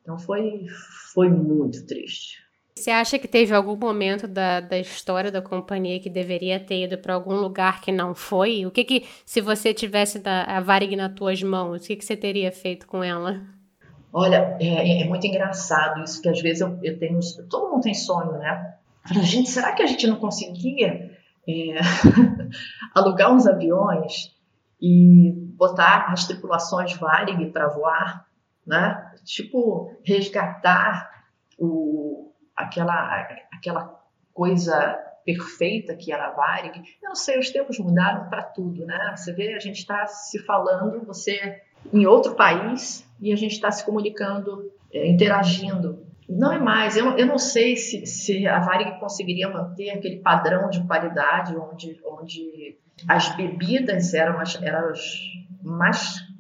[0.02, 0.66] Então foi
[1.14, 2.42] foi muito triste.
[2.76, 6.98] Você acha que teve algum momento da, da história da companhia que deveria ter ido
[6.98, 8.66] para algum lugar que não foi?
[8.66, 12.06] O que que, se você tivesse da, a Varig nas tuas mãos, o que, que
[12.06, 13.42] você teria feito com ela?
[14.14, 17.20] Olha, é, é muito engraçado isso, que às vezes eu, eu tenho.
[17.50, 18.76] Todo mundo tem sonho, né?
[19.08, 21.12] Falo, gente, será que a gente não conseguia
[21.48, 21.76] é,
[22.96, 24.36] alugar uns aviões
[24.82, 28.26] e botar as tripulações Varig para voar,
[28.66, 29.11] né?
[29.24, 31.26] Tipo, resgatar
[31.58, 34.02] o, aquela, aquela
[34.34, 36.82] coisa perfeita que era a Varig.
[37.02, 39.14] Eu não sei, os tempos mudaram para tudo, né?
[39.16, 41.62] Você vê, a gente está se falando, você
[41.94, 46.06] em outro país, e a gente está se comunicando, é, interagindo.
[46.28, 50.70] Não é mais, eu, eu não sei se, se a Varig conseguiria manter aquele padrão
[50.70, 55.02] de qualidade onde, onde as bebidas eram as, eram as
[55.62, 56.31] mais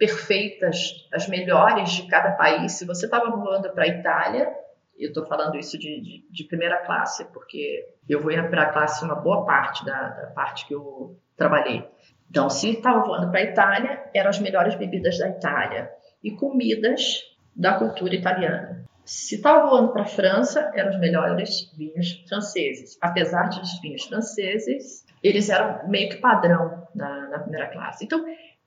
[0.00, 2.72] perfeitas, as melhores de cada país.
[2.72, 4.50] Se você estava voando para a Itália,
[4.98, 9.04] eu estou falando isso de, de, de, primeira classe, porque eu vou para a classe
[9.04, 11.86] uma boa parte da, da, parte que eu trabalhei.
[12.30, 15.90] Então, se estava voando para a Itália, eram as melhores bebidas da Itália
[16.24, 17.22] e comidas
[17.54, 18.86] da cultura italiana.
[19.04, 22.96] Se estava voando para a França, eram os melhores vinhos franceses.
[23.02, 28.04] Apesar de os vinhos franceses, eles eram meio que padrão na, na primeira classe.
[28.04, 28.24] Então,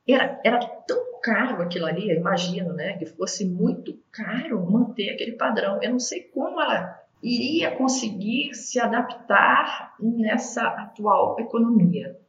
[0.08, 5.32] era, era tão caro aquilo ali, eu imagino, né, que fosse muito caro manter aquele
[5.32, 5.80] padrão.
[5.82, 12.20] Eu não sei como ela iria conseguir se adaptar nessa atual economia.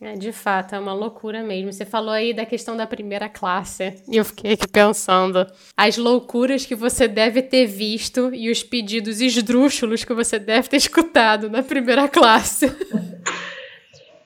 [0.00, 1.72] É, de fato, é uma loucura mesmo.
[1.72, 6.64] Você falou aí da questão da primeira classe, e eu fiquei aqui pensando as loucuras
[6.64, 11.62] que você deve ter visto e os pedidos esdrúxulos que você deve ter escutado na
[11.62, 12.66] primeira classe.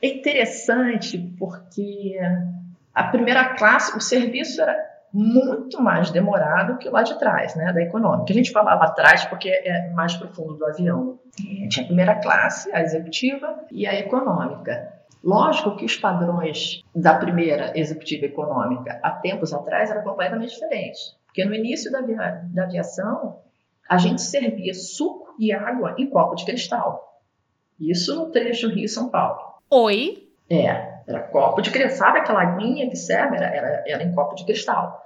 [0.03, 2.19] É interessante porque
[2.97, 4.75] a primeira classe, o serviço era
[5.13, 8.33] muito mais demorado que lá de trás, né, da econômica.
[8.33, 11.19] A gente falava atrás porque é mais profundo do avião.
[11.69, 14.95] Tinha a primeira classe, a executiva e a econômica.
[15.23, 21.19] Lógico que os padrões da primeira executiva econômica há tempos atrás eram completamente diferentes.
[21.27, 23.41] Porque no início da, via da aviação,
[23.87, 27.21] a gente servia suco e água em copo de cristal.
[27.79, 29.39] Isso no trecho Rio-São Paulo.
[29.71, 30.31] Oi?
[30.49, 32.07] É, era copo de cristal.
[32.07, 33.37] Sabe aquela aguinha que serve?
[33.37, 35.03] Era, era, era em copo de cristal.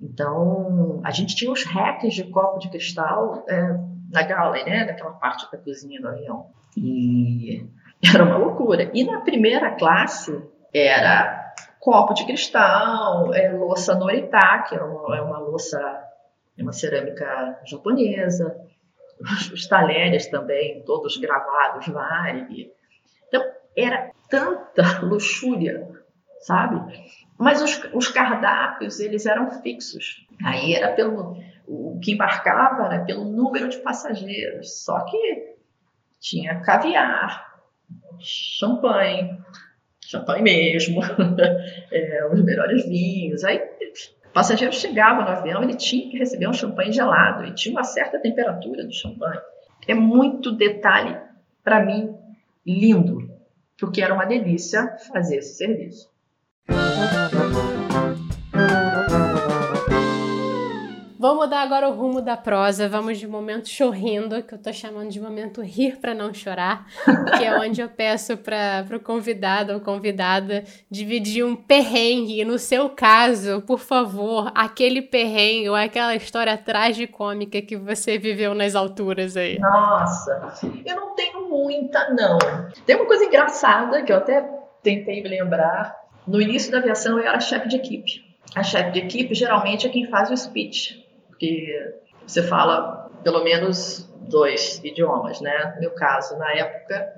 [0.00, 3.78] Então, a gente tinha os racks de copo de cristal é,
[4.10, 4.84] na galley, né?
[4.84, 6.46] Naquela parte da cozinha do avião.
[6.76, 7.64] E
[8.14, 8.90] era uma loucura.
[8.92, 10.42] E na primeira classe
[10.74, 15.78] era copo de cristal, é, louça Noritake, é uma, é uma louça,
[16.56, 18.56] é uma cerâmica japonesa,
[19.20, 22.70] os, os talheres também, todos gravados, Varig.
[23.28, 23.42] Então,
[23.76, 25.88] era tanta luxúria,
[26.40, 27.10] sabe?
[27.38, 30.26] Mas os, os, cardápios, eles eram fixos.
[30.44, 31.36] Aí era pelo...
[31.66, 34.84] O que embarcava era pelo número de passageiros.
[34.84, 35.56] Só que
[36.20, 37.52] tinha caviar,
[38.20, 39.38] champanhe,
[40.00, 41.00] champanhe mesmo,
[41.90, 43.44] é, os melhores vinhos.
[43.44, 43.60] Aí
[44.26, 47.84] O passageiro chegava no avião, ele tinha que receber um champanhe gelado e tinha uma
[47.84, 49.40] certa temperatura do champanhe.
[49.86, 51.16] É muito detalhe,
[51.64, 52.14] para mim,
[52.64, 53.21] lindo,
[53.82, 56.08] porque era uma delícia fazer esse serviço.
[61.22, 62.88] Vamos mudar agora o rumo da prosa.
[62.88, 66.84] Vamos de momento chorrindo, que eu tô chamando de momento rir para não chorar,
[67.38, 72.44] que é onde eu peço para o convidado ou convidada dividir um perrengue.
[72.44, 78.74] No seu caso, por favor, aquele perrengue ou aquela história tragicômica que você viveu nas
[78.74, 79.60] alturas aí.
[79.60, 80.52] Nossa,
[80.84, 82.36] eu não tenho muita, não.
[82.84, 84.42] Tem uma coisa engraçada que eu até
[84.82, 85.94] tentei me lembrar.
[86.26, 88.32] No início da aviação, eu era chefe de equipe.
[88.56, 91.01] A chefe de equipe geralmente é quem faz o speech
[91.42, 95.72] que você fala pelo menos dois idiomas, né?
[95.74, 97.14] No meu caso, na época,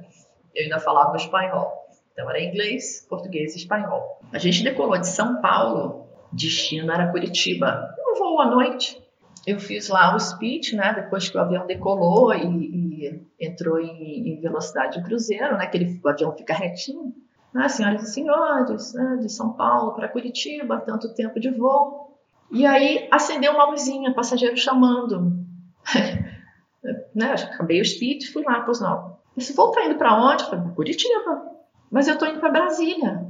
[0.55, 1.71] eu ainda falava espanhol.
[2.11, 4.19] Então era inglês, português e espanhol.
[4.33, 7.95] A gente decolou de São Paulo, destino era Curitiba.
[8.09, 8.99] Um voo à noite.
[9.47, 10.95] Eu fiz lá o speech, né?
[10.95, 15.67] Depois que o avião decolou e, e entrou em, em, velocidade de cruzeiro, né?
[15.67, 17.13] Que ele, o avião fica retinho.
[17.55, 19.19] Ah, senhoras e senhores, né?
[19.21, 22.14] de São Paulo para Curitiba, tanto tempo de voo.
[22.55, 25.33] E aí acendeu uma luzinha, passageiro chamando.
[27.13, 29.19] né, acabei o speech, fui lá, pois não.
[29.37, 30.45] Esse voo tá indo para onde?
[30.45, 31.51] Eu falei, Curitiba.
[31.91, 33.27] Mas eu tô indo para Brasília.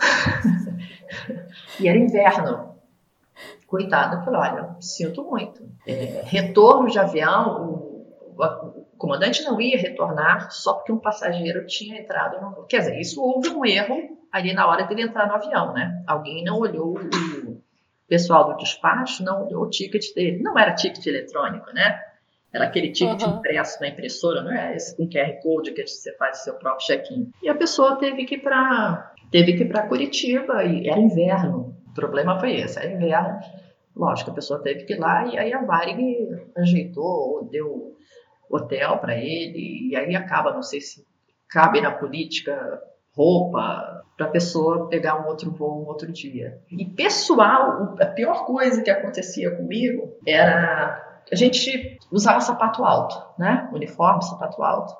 [1.80, 2.76] e era inverno.
[3.66, 5.66] Coitado, eu falei, olha, sinto muito.
[5.86, 8.06] É, retorno de avião, o,
[8.36, 12.64] o, o, comandante não ia retornar só porque um passageiro tinha entrado no...
[12.64, 16.02] Quer dizer, isso houve um erro ali na hora dele entrar no avião, né?
[16.06, 17.00] Alguém não olhou o,
[18.08, 20.42] pessoal do despacho não o ticket dele.
[20.42, 22.00] Não era ticket eletrônico, né?
[22.52, 23.36] Era aquele ticket uhum.
[23.36, 26.86] impresso na impressora, não é esse com QR Code que você faz o seu próprio
[26.86, 27.30] check-in.
[27.42, 31.76] E a pessoa teve que ir para teve que ir para Curitiba e era inverno.
[31.88, 33.40] O problema foi esse, era inverno.
[33.94, 37.96] Lógico, a pessoa teve que ir lá e aí a Varig ajeitou, deu
[38.48, 41.04] hotel para ele e aí acaba, não sei se
[41.48, 42.80] cabe na política
[43.16, 46.58] roupa, para a pessoa pegar um outro voo um outro dia.
[46.70, 53.68] E pessoal, a pior coisa que acontecia comigo era a gente usava sapato alto, né?
[53.72, 54.94] Uniforme, sapato alto.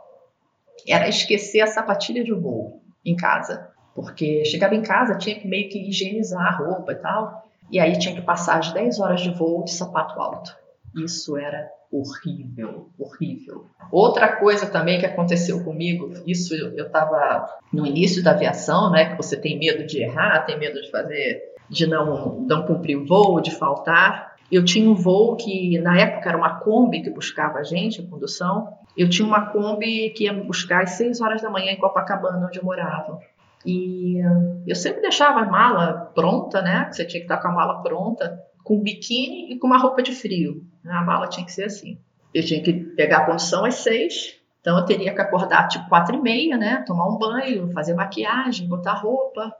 [0.86, 5.68] Era esquecer a sapatilha de voo em casa, porque chegava em casa tinha que meio
[5.68, 9.30] que higienizar a roupa e tal, e aí tinha que passar as 10 horas de
[9.30, 10.56] voo de sapato alto.
[10.96, 13.66] Isso era horrível, horrível.
[13.90, 19.16] Outra coisa também que aconteceu comigo, isso eu estava no início da aviação, né, que
[19.16, 23.40] você tem medo de errar, tem medo de fazer, de não, não cumprir o voo,
[23.40, 24.36] de faltar.
[24.50, 28.06] Eu tinha um voo que na época era uma Kombi que buscava a gente, a
[28.06, 28.68] condução.
[28.96, 32.46] Eu tinha uma Kombi que ia me buscar às 6 horas da manhã em Copacabana,
[32.46, 33.18] onde eu morava.
[33.64, 34.20] E
[34.64, 36.88] eu sempre deixava a mala pronta, né?
[36.90, 40.10] Você tinha que estar com a mala pronta com biquíni e com uma roupa de
[40.10, 40.66] frio.
[40.84, 42.00] A mala tinha que ser assim.
[42.34, 46.16] Eu tinha que pegar a condução às seis, então eu teria que acordar tipo quatro
[46.16, 46.82] e meia, né?
[46.84, 49.54] Tomar um banho, fazer maquiagem, botar roupa.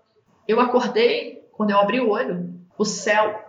[0.49, 3.45] Eu acordei, quando eu abri o olho, o céu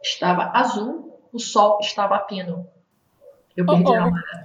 [0.00, 2.64] estava azul, o sol estava a pino.
[3.56, 3.94] Eu perdi oh, oh.
[3.94, 4.44] a hora.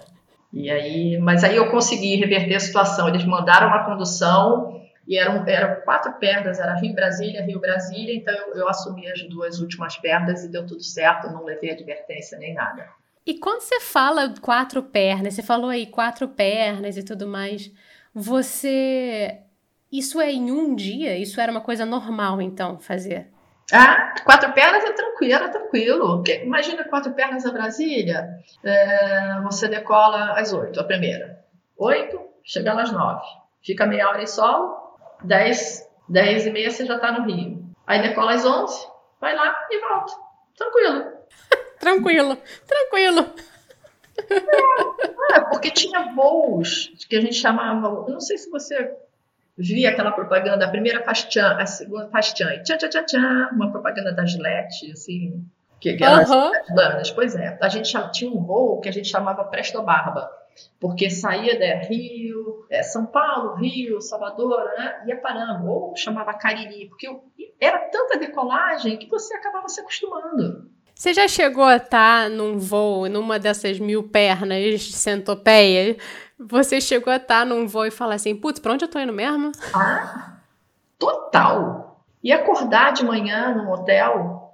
[0.52, 3.08] E aí, mas aí eu consegui reverter a situação.
[3.08, 8.34] Eles mandaram uma condução e eram, eram quatro perdas, era Rio Brasília, Rio Brasília, então
[8.34, 12.54] eu, eu assumi as duas últimas perdas e deu tudo certo, não levei advertência nem
[12.54, 12.88] nada.
[13.26, 17.72] E quando você fala quatro pernas, você falou aí quatro pernas e tudo mais,
[18.14, 19.40] você.
[19.92, 21.18] Isso é em um dia?
[21.18, 23.28] Isso era uma coisa normal, então, fazer?
[23.74, 26.24] Ah, quatro pernas é tranquilo, é tranquilo.
[26.44, 28.30] Imagina quatro pernas a Brasília.
[28.64, 31.44] É, você decola às oito, a primeira.
[31.78, 33.26] Oito, chega às nove.
[33.64, 34.85] Fica meia hora em solo,
[35.26, 37.64] 10, 10 e meia você já está no Rio.
[37.86, 38.88] Aí decola às 11,
[39.20, 40.14] vai lá e volta.
[40.58, 41.12] Tranquilo.
[41.80, 43.34] tranquilo, tranquilo.
[44.30, 48.10] É, é, porque tinha voos que a gente chamava.
[48.10, 48.96] Não sei se você
[49.58, 53.50] via aquela propaganda, a primeira faz tchan, a segunda faz tchan, tchan, tchan, tchan, tchan,
[53.54, 55.46] uma propaganda da Gillette, assim,
[55.80, 56.52] que, que uhum.
[57.14, 60.30] Pois é, a gente tinha um voo que a gente chamava Presto Barba
[60.80, 65.04] porque saía de Rio, é, São Paulo, Rio, Salvador, né?
[65.08, 67.08] ia parando, ou chamava Cariri, porque
[67.60, 70.70] era tanta decolagem que você acabava se acostumando.
[70.94, 75.98] Você já chegou a estar num voo, numa dessas mil pernas de centopeia?
[76.40, 79.12] Você chegou a estar num voo e falar assim, putz, pra onde eu tô indo
[79.12, 79.52] mesmo?
[79.74, 80.38] Ah,
[80.98, 82.02] total!
[82.24, 84.54] E acordar de manhã num hotel,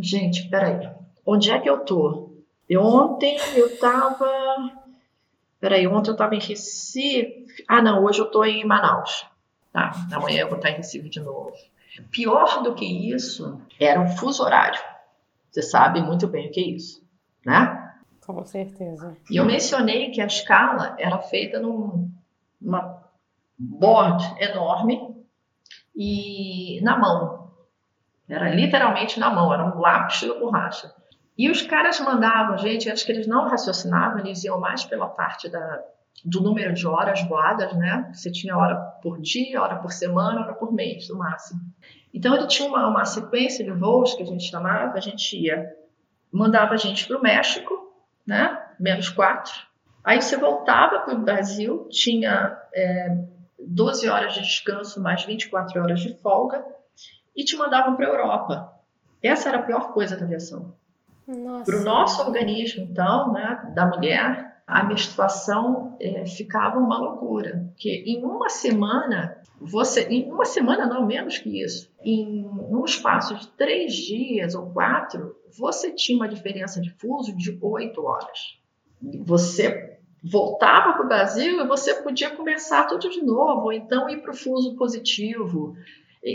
[0.00, 0.88] gente, peraí,
[1.26, 2.30] onde é que eu tô?
[2.68, 4.26] Eu, ontem eu tava
[5.60, 7.46] Peraí, ontem eu estava em Recife.
[7.66, 9.26] Ah, não, hoje eu estou em Manaus.
[9.72, 11.52] Tá, amanhã eu vou estar em Recife de novo.
[12.10, 14.80] Pior do que isso era o fuso horário.
[15.50, 17.02] Você sabe muito bem o que é isso,
[17.44, 17.94] né?
[18.24, 19.16] Com certeza.
[19.30, 22.10] E eu mencionei que a escala era feita num,
[22.60, 23.02] numa
[23.58, 25.16] board enorme
[25.96, 27.50] e na mão.
[28.28, 30.94] Era literalmente na mão, era um lápis de borracha.
[31.38, 35.48] E os caras mandavam, gente, acho que eles não raciocinavam, eles iam mais pela parte
[35.48, 35.84] da,
[36.24, 38.10] do número de horas voadas, né?
[38.12, 41.60] Você tinha hora por dia, hora por semana, hora por mês, no máximo.
[42.12, 45.72] Então ele tinha uma, uma sequência de voos que a gente chamava, a gente ia,
[46.32, 47.72] mandava a gente para o México,
[48.26, 48.60] né?
[48.80, 49.54] Menos quatro.
[50.02, 53.16] Aí você voltava para o Brasil, tinha é,
[53.60, 56.64] 12 horas de descanso mais 24 horas de folga
[57.36, 58.72] e te mandavam para a Europa.
[59.22, 60.74] Essa era a pior coisa da aviação.
[61.64, 68.02] Para o nosso organismo, então, né, da mulher, a menstruação é, ficava uma loucura, porque
[68.06, 73.48] em uma semana você, em uma semana não menos que isso, em um espaço de
[73.48, 78.58] três dias ou quatro, você tinha uma diferença de fuso de oito horas.
[79.24, 84.22] Você voltava para o Brasil e você podia começar tudo de novo, ou então ir
[84.22, 85.74] para o fuso positivo.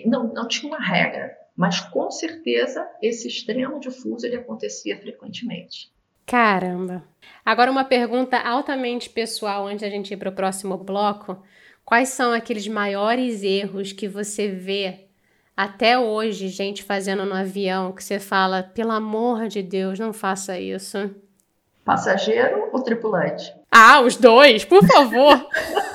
[0.06, 5.92] Não, não tinha uma regra, mas com certeza esse extremo de fuso ele acontecia frequentemente.
[6.26, 7.04] Caramba!
[7.46, 11.44] Agora uma pergunta altamente pessoal antes da gente ir para o próximo bloco.
[11.86, 15.08] Quais são aqueles maiores erros que você vê
[15.56, 20.58] até hoje, gente fazendo no avião, que você fala, pelo amor de Deus, não faça
[20.60, 21.14] isso?
[21.86, 23.54] Passageiro ou tripulante?
[23.70, 25.48] Ah, os dois, por favor!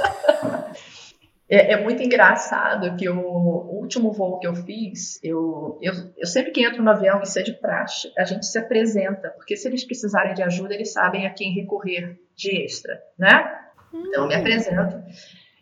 [1.48, 6.50] é, é, muito engraçado que o, último voo que eu fiz, eu, eu, eu sempre
[6.50, 9.84] que entro no avião, isso é de praxe, a gente se apresenta, porque se eles
[9.84, 13.58] precisarem de ajuda, eles sabem a quem recorrer de extra, né?
[13.92, 14.40] Então, eu me hum.
[14.40, 15.02] apresento.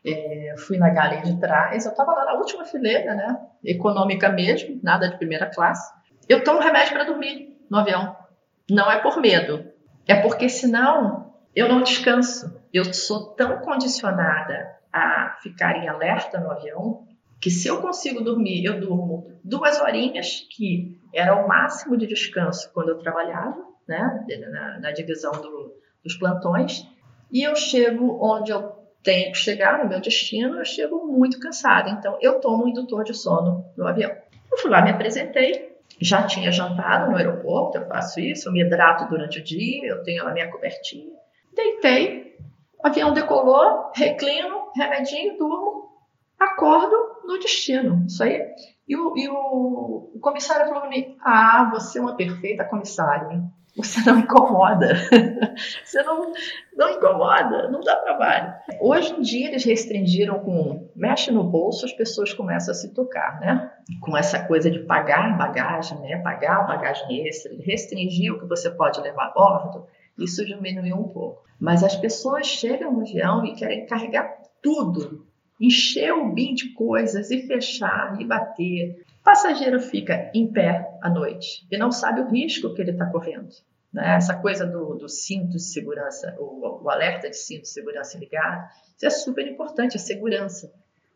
[0.04, 3.38] É, fui na galeria de trás, eu estava lá na última fileira, né?
[3.64, 5.92] Econômica mesmo, nada de primeira classe.
[6.28, 8.16] Eu tomo remédio para dormir no avião.
[8.68, 9.64] Não é por medo,
[10.06, 12.60] é porque senão eu não descanso.
[12.72, 17.06] Eu sou tão condicionada a ficar em alerta no avião
[17.40, 22.70] que se eu consigo dormir, eu durmo duas horinhas, que era o máximo de descanso
[22.72, 24.24] quando eu trabalhava, né?
[24.50, 26.86] Na, na divisão do, dos plantões.
[27.30, 31.90] E eu chego onde eu tenho que chegar no meu destino, eu chego muito cansada.
[31.90, 34.10] Então, eu tomo um indutor de sono no avião.
[34.50, 38.62] Eu fui lá, me apresentei, já tinha jantado no aeroporto, eu faço isso, eu me
[38.62, 41.12] hidrato durante o dia, eu tenho a minha cobertinha.
[41.54, 42.36] Deitei,
[42.82, 45.90] o avião decolou, reclino, remedinho, durmo,
[46.38, 48.04] acordo no destino.
[48.06, 48.42] Isso aí.
[48.88, 53.42] E o, e o, o comissário falou para mim: Ah, você é uma perfeita comissária
[53.76, 54.94] você não incomoda.
[55.84, 56.32] você não,
[56.74, 58.54] não incomoda, não dá trabalho.
[58.80, 63.38] Hoje em dia eles restringiram com mexe no bolso, as pessoas começam a se tocar,
[63.38, 63.70] né?
[64.00, 66.16] Com essa coisa de pagar bagagem, né?
[66.22, 69.86] Pagar bagagem extra, restringir o que você pode levar a bordo,
[70.18, 71.44] isso diminuiu um pouco.
[71.60, 75.24] Mas as pessoas chegam no avião e querem carregar tudo,
[75.60, 79.00] encher o bin de coisas e fechar e bater.
[79.20, 83.06] O passageiro fica em pé à noite e não sabe o risco que ele está
[83.06, 83.48] correndo.
[83.92, 84.16] Né?
[84.16, 88.68] Essa coisa do, do, cinto de segurança, o, o alerta de cinto de segurança ligado,
[88.96, 90.72] isso é super importante, a segurança.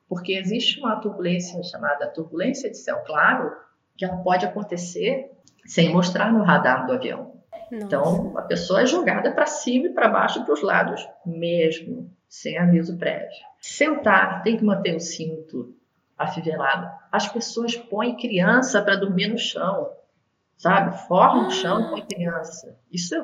[0.09, 3.51] Porque existe uma turbulência chamada turbulência de céu claro,
[3.97, 5.29] que ela pode acontecer
[5.67, 7.35] sem mostrar no radar do avião.
[7.53, 7.85] Nossa.
[7.85, 12.11] Então, a pessoa é jogada para cima e para baixo e para os lados, mesmo
[12.31, 13.29] sem aviso prévio.
[13.61, 15.77] Sentar, tem que manter o cinto
[16.17, 16.91] afivelado.
[17.13, 19.91] As pessoas põem criança para dormir no chão
[20.61, 20.95] sabe?
[21.09, 22.77] Forma no chão com a criança.
[22.93, 23.17] Isso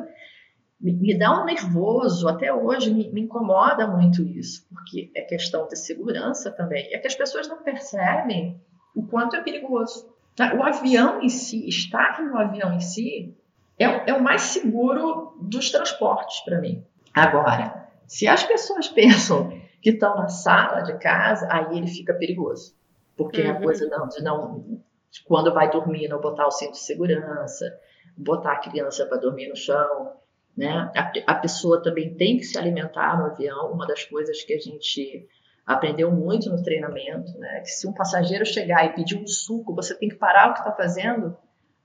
[0.81, 5.69] me, me, dá um nervoso, até hoje me, me, incomoda muito isso, porque é questão
[5.69, 6.89] de segurança também.
[6.95, 8.59] É que as pessoas não percebem
[8.95, 10.11] o quanto é perigoso.
[10.35, 10.55] Tá?
[10.55, 13.37] O avião em si, estar no avião em si,
[13.79, 16.83] é, é o mais seguro dos transportes para mim.
[17.13, 19.51] Agora, se as pessoas pensam
[19.81, 22.75] que estão na sala de casa, aí ele fica perigoso.
[23.17, 23.51] Porque uhum.
[23.51, 24.83] a coisa não, de não
[25.25, 27.65] quando vai dormir, não botar o cinto de segurança,
[28.17, 30.13] botar a criança para dormir no chão,
[30.57, 30.91] né?
[30.95, 33.73] A, a, pessoa também tem que se alimentar no avião.
[33.73, 35.27] Uma das coisas que a gente
[35.65, 37.61] aprendeu muito no treinamento, né?
[37.61, 40.61] Que se um passageiro chegar e pedir um suco, você tem que parar o que
[40.61, 41.37] está fazendo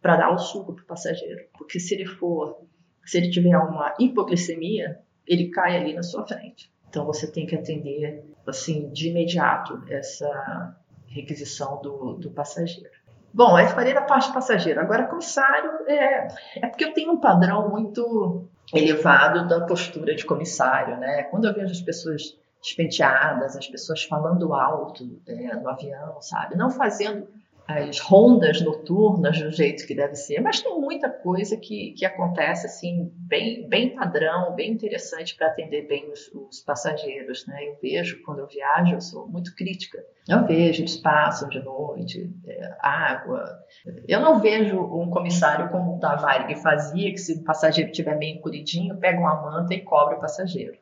[0.01, 2.65] para dar o suco para o passageiro, porque se ele for,
[3.05, 6.71] se ele tiver uma hipoglicemia, ele cai ali na sua frente.
[6.89, 10.75] Então você tem que atender assim de imediato essa
[11.07, 13.01] requisição do, do passageiro.
[13.33, 14.81] Bom, aí falei da parte passageira.
[14.81, 20.97] Agora, comissário, é, é porque eu tenho um padrão muito elevado da postura de comissário,
[20.97, 21.23] né?
[21.23, 26.55] Quando eu vejo as pessoas despenteadas, as pessoas falando alto é, no avião, sabe?
[26.55, 27.27] Não fazendo
[27.67, 32.65] as rondas noturnas do jeito que deve ser, mas tem muita coisa que, que acontece
[32.65, 37.45] assim, bem, bem padrão, bem interessante para atender bem os, os, passageiros.
[37.47, 37.69] Né?
[37.69, 40.03] Eu vejo, quando eu viajo, eu sou muito crítica.
[40.27, 43.59] Eu vejo, eles passam de noite, é, água.
[44.07, 48.17] Eu não vejo um comissário como o Tavares que fazia, que se o passageiro estiver
[48.17, 50.77] meio encolhidinho, pega uma manta e cobre o passageiro.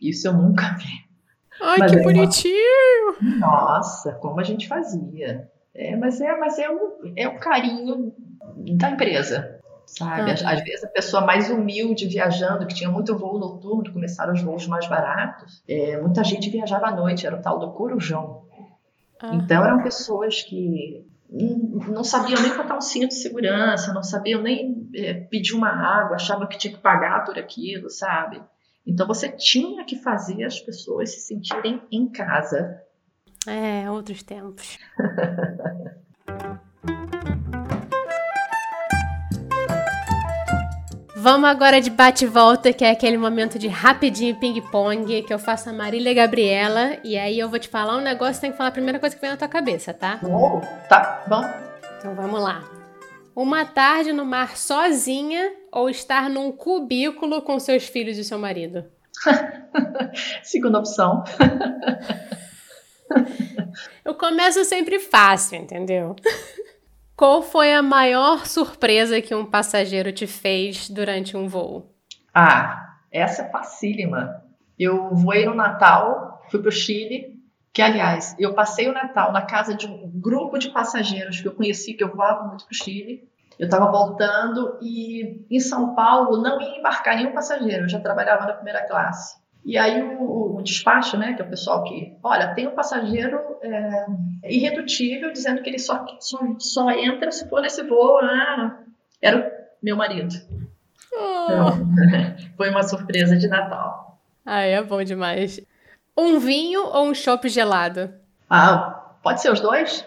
[0.00, 1.10] Isso eu nunca vi.
[1.62, 3.16] Ai, Mas que é bonitinho!
[3.20, 3.38] Uma...
[3.38, 5.50] Nossa, como a gente fazia.
[5.74, 8.12] É, mas é, mas é o, é o carinho
[8.76, 10.32] da empresa, sabe?
[10.32, 14.42] Às, às, vezes a pessoa mais humilde viajando, que tinha muito voo noturno, começaram os
[14.42, 15.62] voos mais baratos.
[15.68, 18.42] É, muita gente viajava à noite, era o tal do corujão.
[19.22, 24.88] Então eram pessoas que não sabiam nem botar um cinto de segurança, não sabiam nem
[24.94, 28.42] é, pedir uma água, achavam que tinha que pagar por aquilo, sabe?
[28.86, 32.82] Então você tinha que fazer as pessoas se sentirem em casa.
[33.46, 34.78] É, outros tempos.
[41.22, 45.72] Vamos agora de bate-volta, que é aquele momento de rapidinho ping-pong, que eu faço a
[45.72, 48.98] Marília Gabriela, e aí eu vou te falar um negócio, tem que falar a primeira
[48.98, 50.18] coisa que vem na tua cabeça, tá?
[50.22, 51.44] Oh, tá, bom.
[51.98, 52.64] Então vamos lá.
[53.36, 58.86] Uma tarde no mar sozinha ou estar num cubículo com seus filhos e seu marido?
[60.42, 61.22] Segunda opção.
[64.04, 66.16] Eu começo sempre fácil, entendeu?
[67.16, 71.94] Qual foi a maior surpresa que um passageiro te fez durante um voo?
[72.32, 74.42] Ah, essa é facílima.
[74.78, 77.38] Eu voei no Natal, fui para o Chile,
[77.72, 81.54] que aliás, eu passei o Natal na casa de um grupo de passageiros que eu
[81.54, 83.28] conheci, que eu voava muito para o Chile.
[83.58, 88.46] Eu estava voltando e em São Paulo não ia embarcar nenhum passageiro, eu já trabalhava
[88.46, 89.39] na primeira classe.
[89.64, 93.38] E aí o, o, despacho, né, que é o pessoal que, olha, tem um passageiro
[93.62, 94.06] é,
[94.44, 98.18] irredutível dizendo que ele só, só, só entra se for nesse voo.
[98.18, 98.78] Ah,
[99.20, 99.50] era o
[99.82, 100.34] meu marido.
[101.12, 101.44] Oh.
[101.44, 101.88] Então,
[102.56, 104.18] foi uma surpresa de Natal.
[104.44, 105.60] Ah, é bom demais.
[106.16, 108.12] Um vinho ou um chopp gelado?
[108.48, 110.06] Ah, pode ser os dois?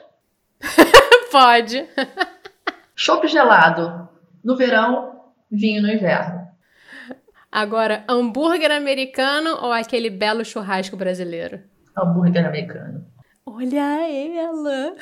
[1.32, 1.88] pode.
[2.96, 4.10] Chopp gelado
[4.44, 6.43] no verão, vinho no inverno.
[7.54, 11.62] Agora, hambúrguer americano ou aquele belo churrasco brasileiro?
[11.96, 13.06] Hambúrguer americano.
[13.46, 14.96] Olha ela!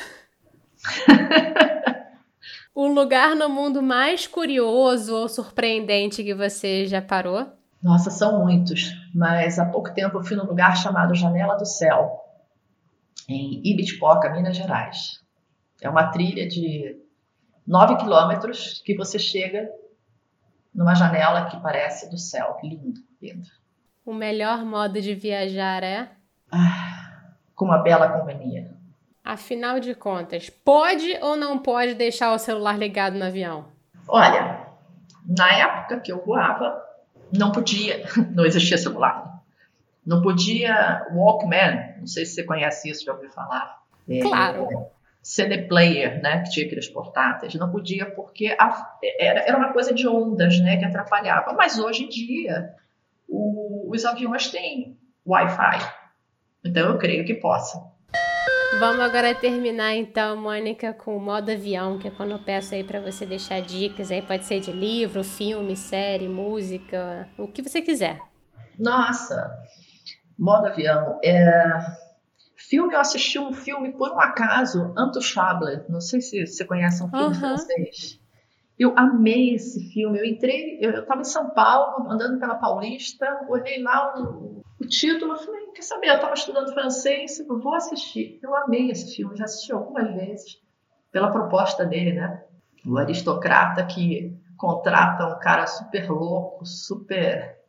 [2.75, 7.47] o lugar no mundo mais curioso ou surpreendente que você já parou?
[7.81, 12.19] Nossa, são muitos, mas há pouco tempo eu fui num lugar chamado Janela do Céu,
[13.29, 15.21] em Ibitipoca, Minas Gerais.
[15.81, 16.97] É uma trilha de
[17.65, 19.69] 9 quilômetros que você chega
[20.73, 22.57] numa janela que parece do céu.
[22.63, 23.47] Lindo, lindo.
[24.05, 26.09] O melhor modo de viajar é?
[26.51, 28.73] Ah, com uma bela companhia.
[29.23, 33.65] Afinal de contas, pode ou não pode deixar o celular ligado no avião?
[34.07, 34.67] Olha,
[35.25, 36.81] na época que eu voava,
[37.31, 38.03] não podia,
[38.33, 39.39] não existia celular.
[40.05, 43.81] Não podia Walkman, não sei se você conhece isso, já ouviu falar.
[44.21, 44.67] Claro.
[45.21, 49.93] CD player, né, que tinha aqueles portáteis, não podia porque a, era, era uma coisa
[49.93, 51.53] de ondas, né, que atrapalhava.
[51.53, 52.73] Mas hoje em dia
[53.27, 55.79] o, os aviões têm Wi-Fi,
[56.65, 57.91] então eu creio que possa.
[58.79, 62.83] Vamos agora terminar então, Mônica, com o modo avião, que é quando eu peço aí
[62.83, 67.81] para você deixar dicas, aí pode ser de livro, filme, série, música, o que você
[67.81, 68.19] quiser.
[68.79, 69.51] Nossa,
[70.39, 71.79] modo avião é
[72.67, 75.83] Filme, eu assisti um filme, por um acaso, Intouchable.
[75.89, 77.33] Não sei se você conhece um filme uhum.
[77.33, 78.19] francês.
[78.77, 80.19] Eu amei esse filme.
[80.19, 85.37] Eu entrei, eu estava em São Paulo, andando pela Paulista, olhei lá o, o título,
[85.37, 86.09] falei, quer saber?
[86.09, 88.39] Eu estava estudando francês, vou assistir.
[88.41, 90.57] Eu amei esse filme, já assisti algumas vezes,
[91.11, 92.43] pela proposta dele, né?
[92.85, 97.60] O aristocrata que contrata um cara super louco, super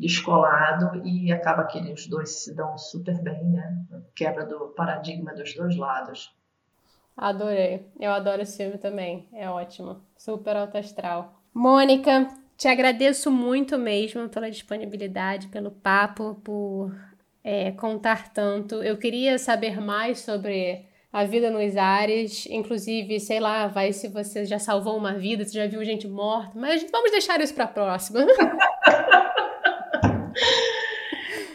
[0.00, 3.84] descolado e acaba que os dois se dão super bem, né?
[4.16, 6.34] Quebra do paradigma dos dois lados.
[7.14, 7.86] Adorei.
[8.00, 9.28] Eu adoro esse filme também.
[9.32, 10.00] É ótimo.
[10.16, 11.34] Super alto astral.
[11.52, 16.96] Mônica, te agradeço muito mesmo pela disponibilidade, pelo papo, por
[17.44, 18.76] é, contar tanto.
[18.76, 24.46] Eu queria saber mais sobre a vida nos ares, inclusive, sei lá, vai se você
[24.46, 27.68] já salvou uma vida, se já viu gente morta, mas vamos deixar isso para a
[27.68, 28.20] próxima.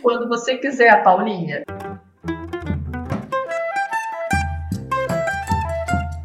[0.06, 1.64] Quando você quiser, Paulinha.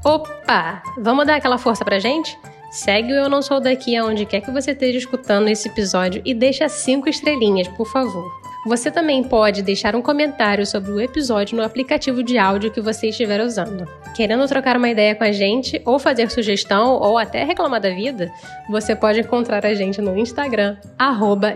[0.04, 0.82] Opa!
[0.98, 2.38] Vamos dar aquela força pra gente?
[2.70, 6.34] Segue o Eu Não Sou Daqui aonde quer que você esteja escutando esse episódio e
[6.34, 8.30] deixa cinco estrelinhas, por favor.
[8.66, 13.08] Você também pode deixar um comentário sobre o episódio no aplicativo de áudio que você
[13.08, 13.88] estiver usando.
[14.14, 18.30] Querendo trocar uma ideia com a gente, ou fazer sugestão, ou até reclamar da vida,
[18.68, 20.76] você pode encontrar a gente no Instagram,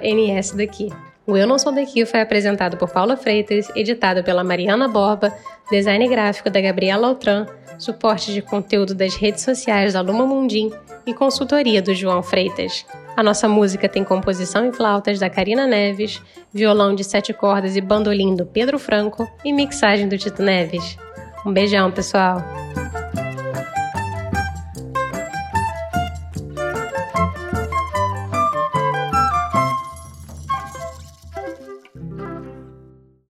[0.02, 0.88] nsdaqui.
[1.26, 5.32] O Eu Não Sou Daqui foi apresentado por Paula Freitas, editado pela Mariana Borba,
[5.70, 7.46] design gráfico da Gabriela Altran,
[7.78, 10.70] suporte de conteúdo das redes sociais da Luma Mundim
[11.06, 12.84] e consultoria do João Freitas.
[13.16, 16.20] A nossa música tem composição em flautas da Karina Neves,
[16.52, 20.98] violão de sete cordas e bandolim do Pedro Franco e mixagem do Tito Neves.
[21.46, 22.42] Um beijão, pessoal!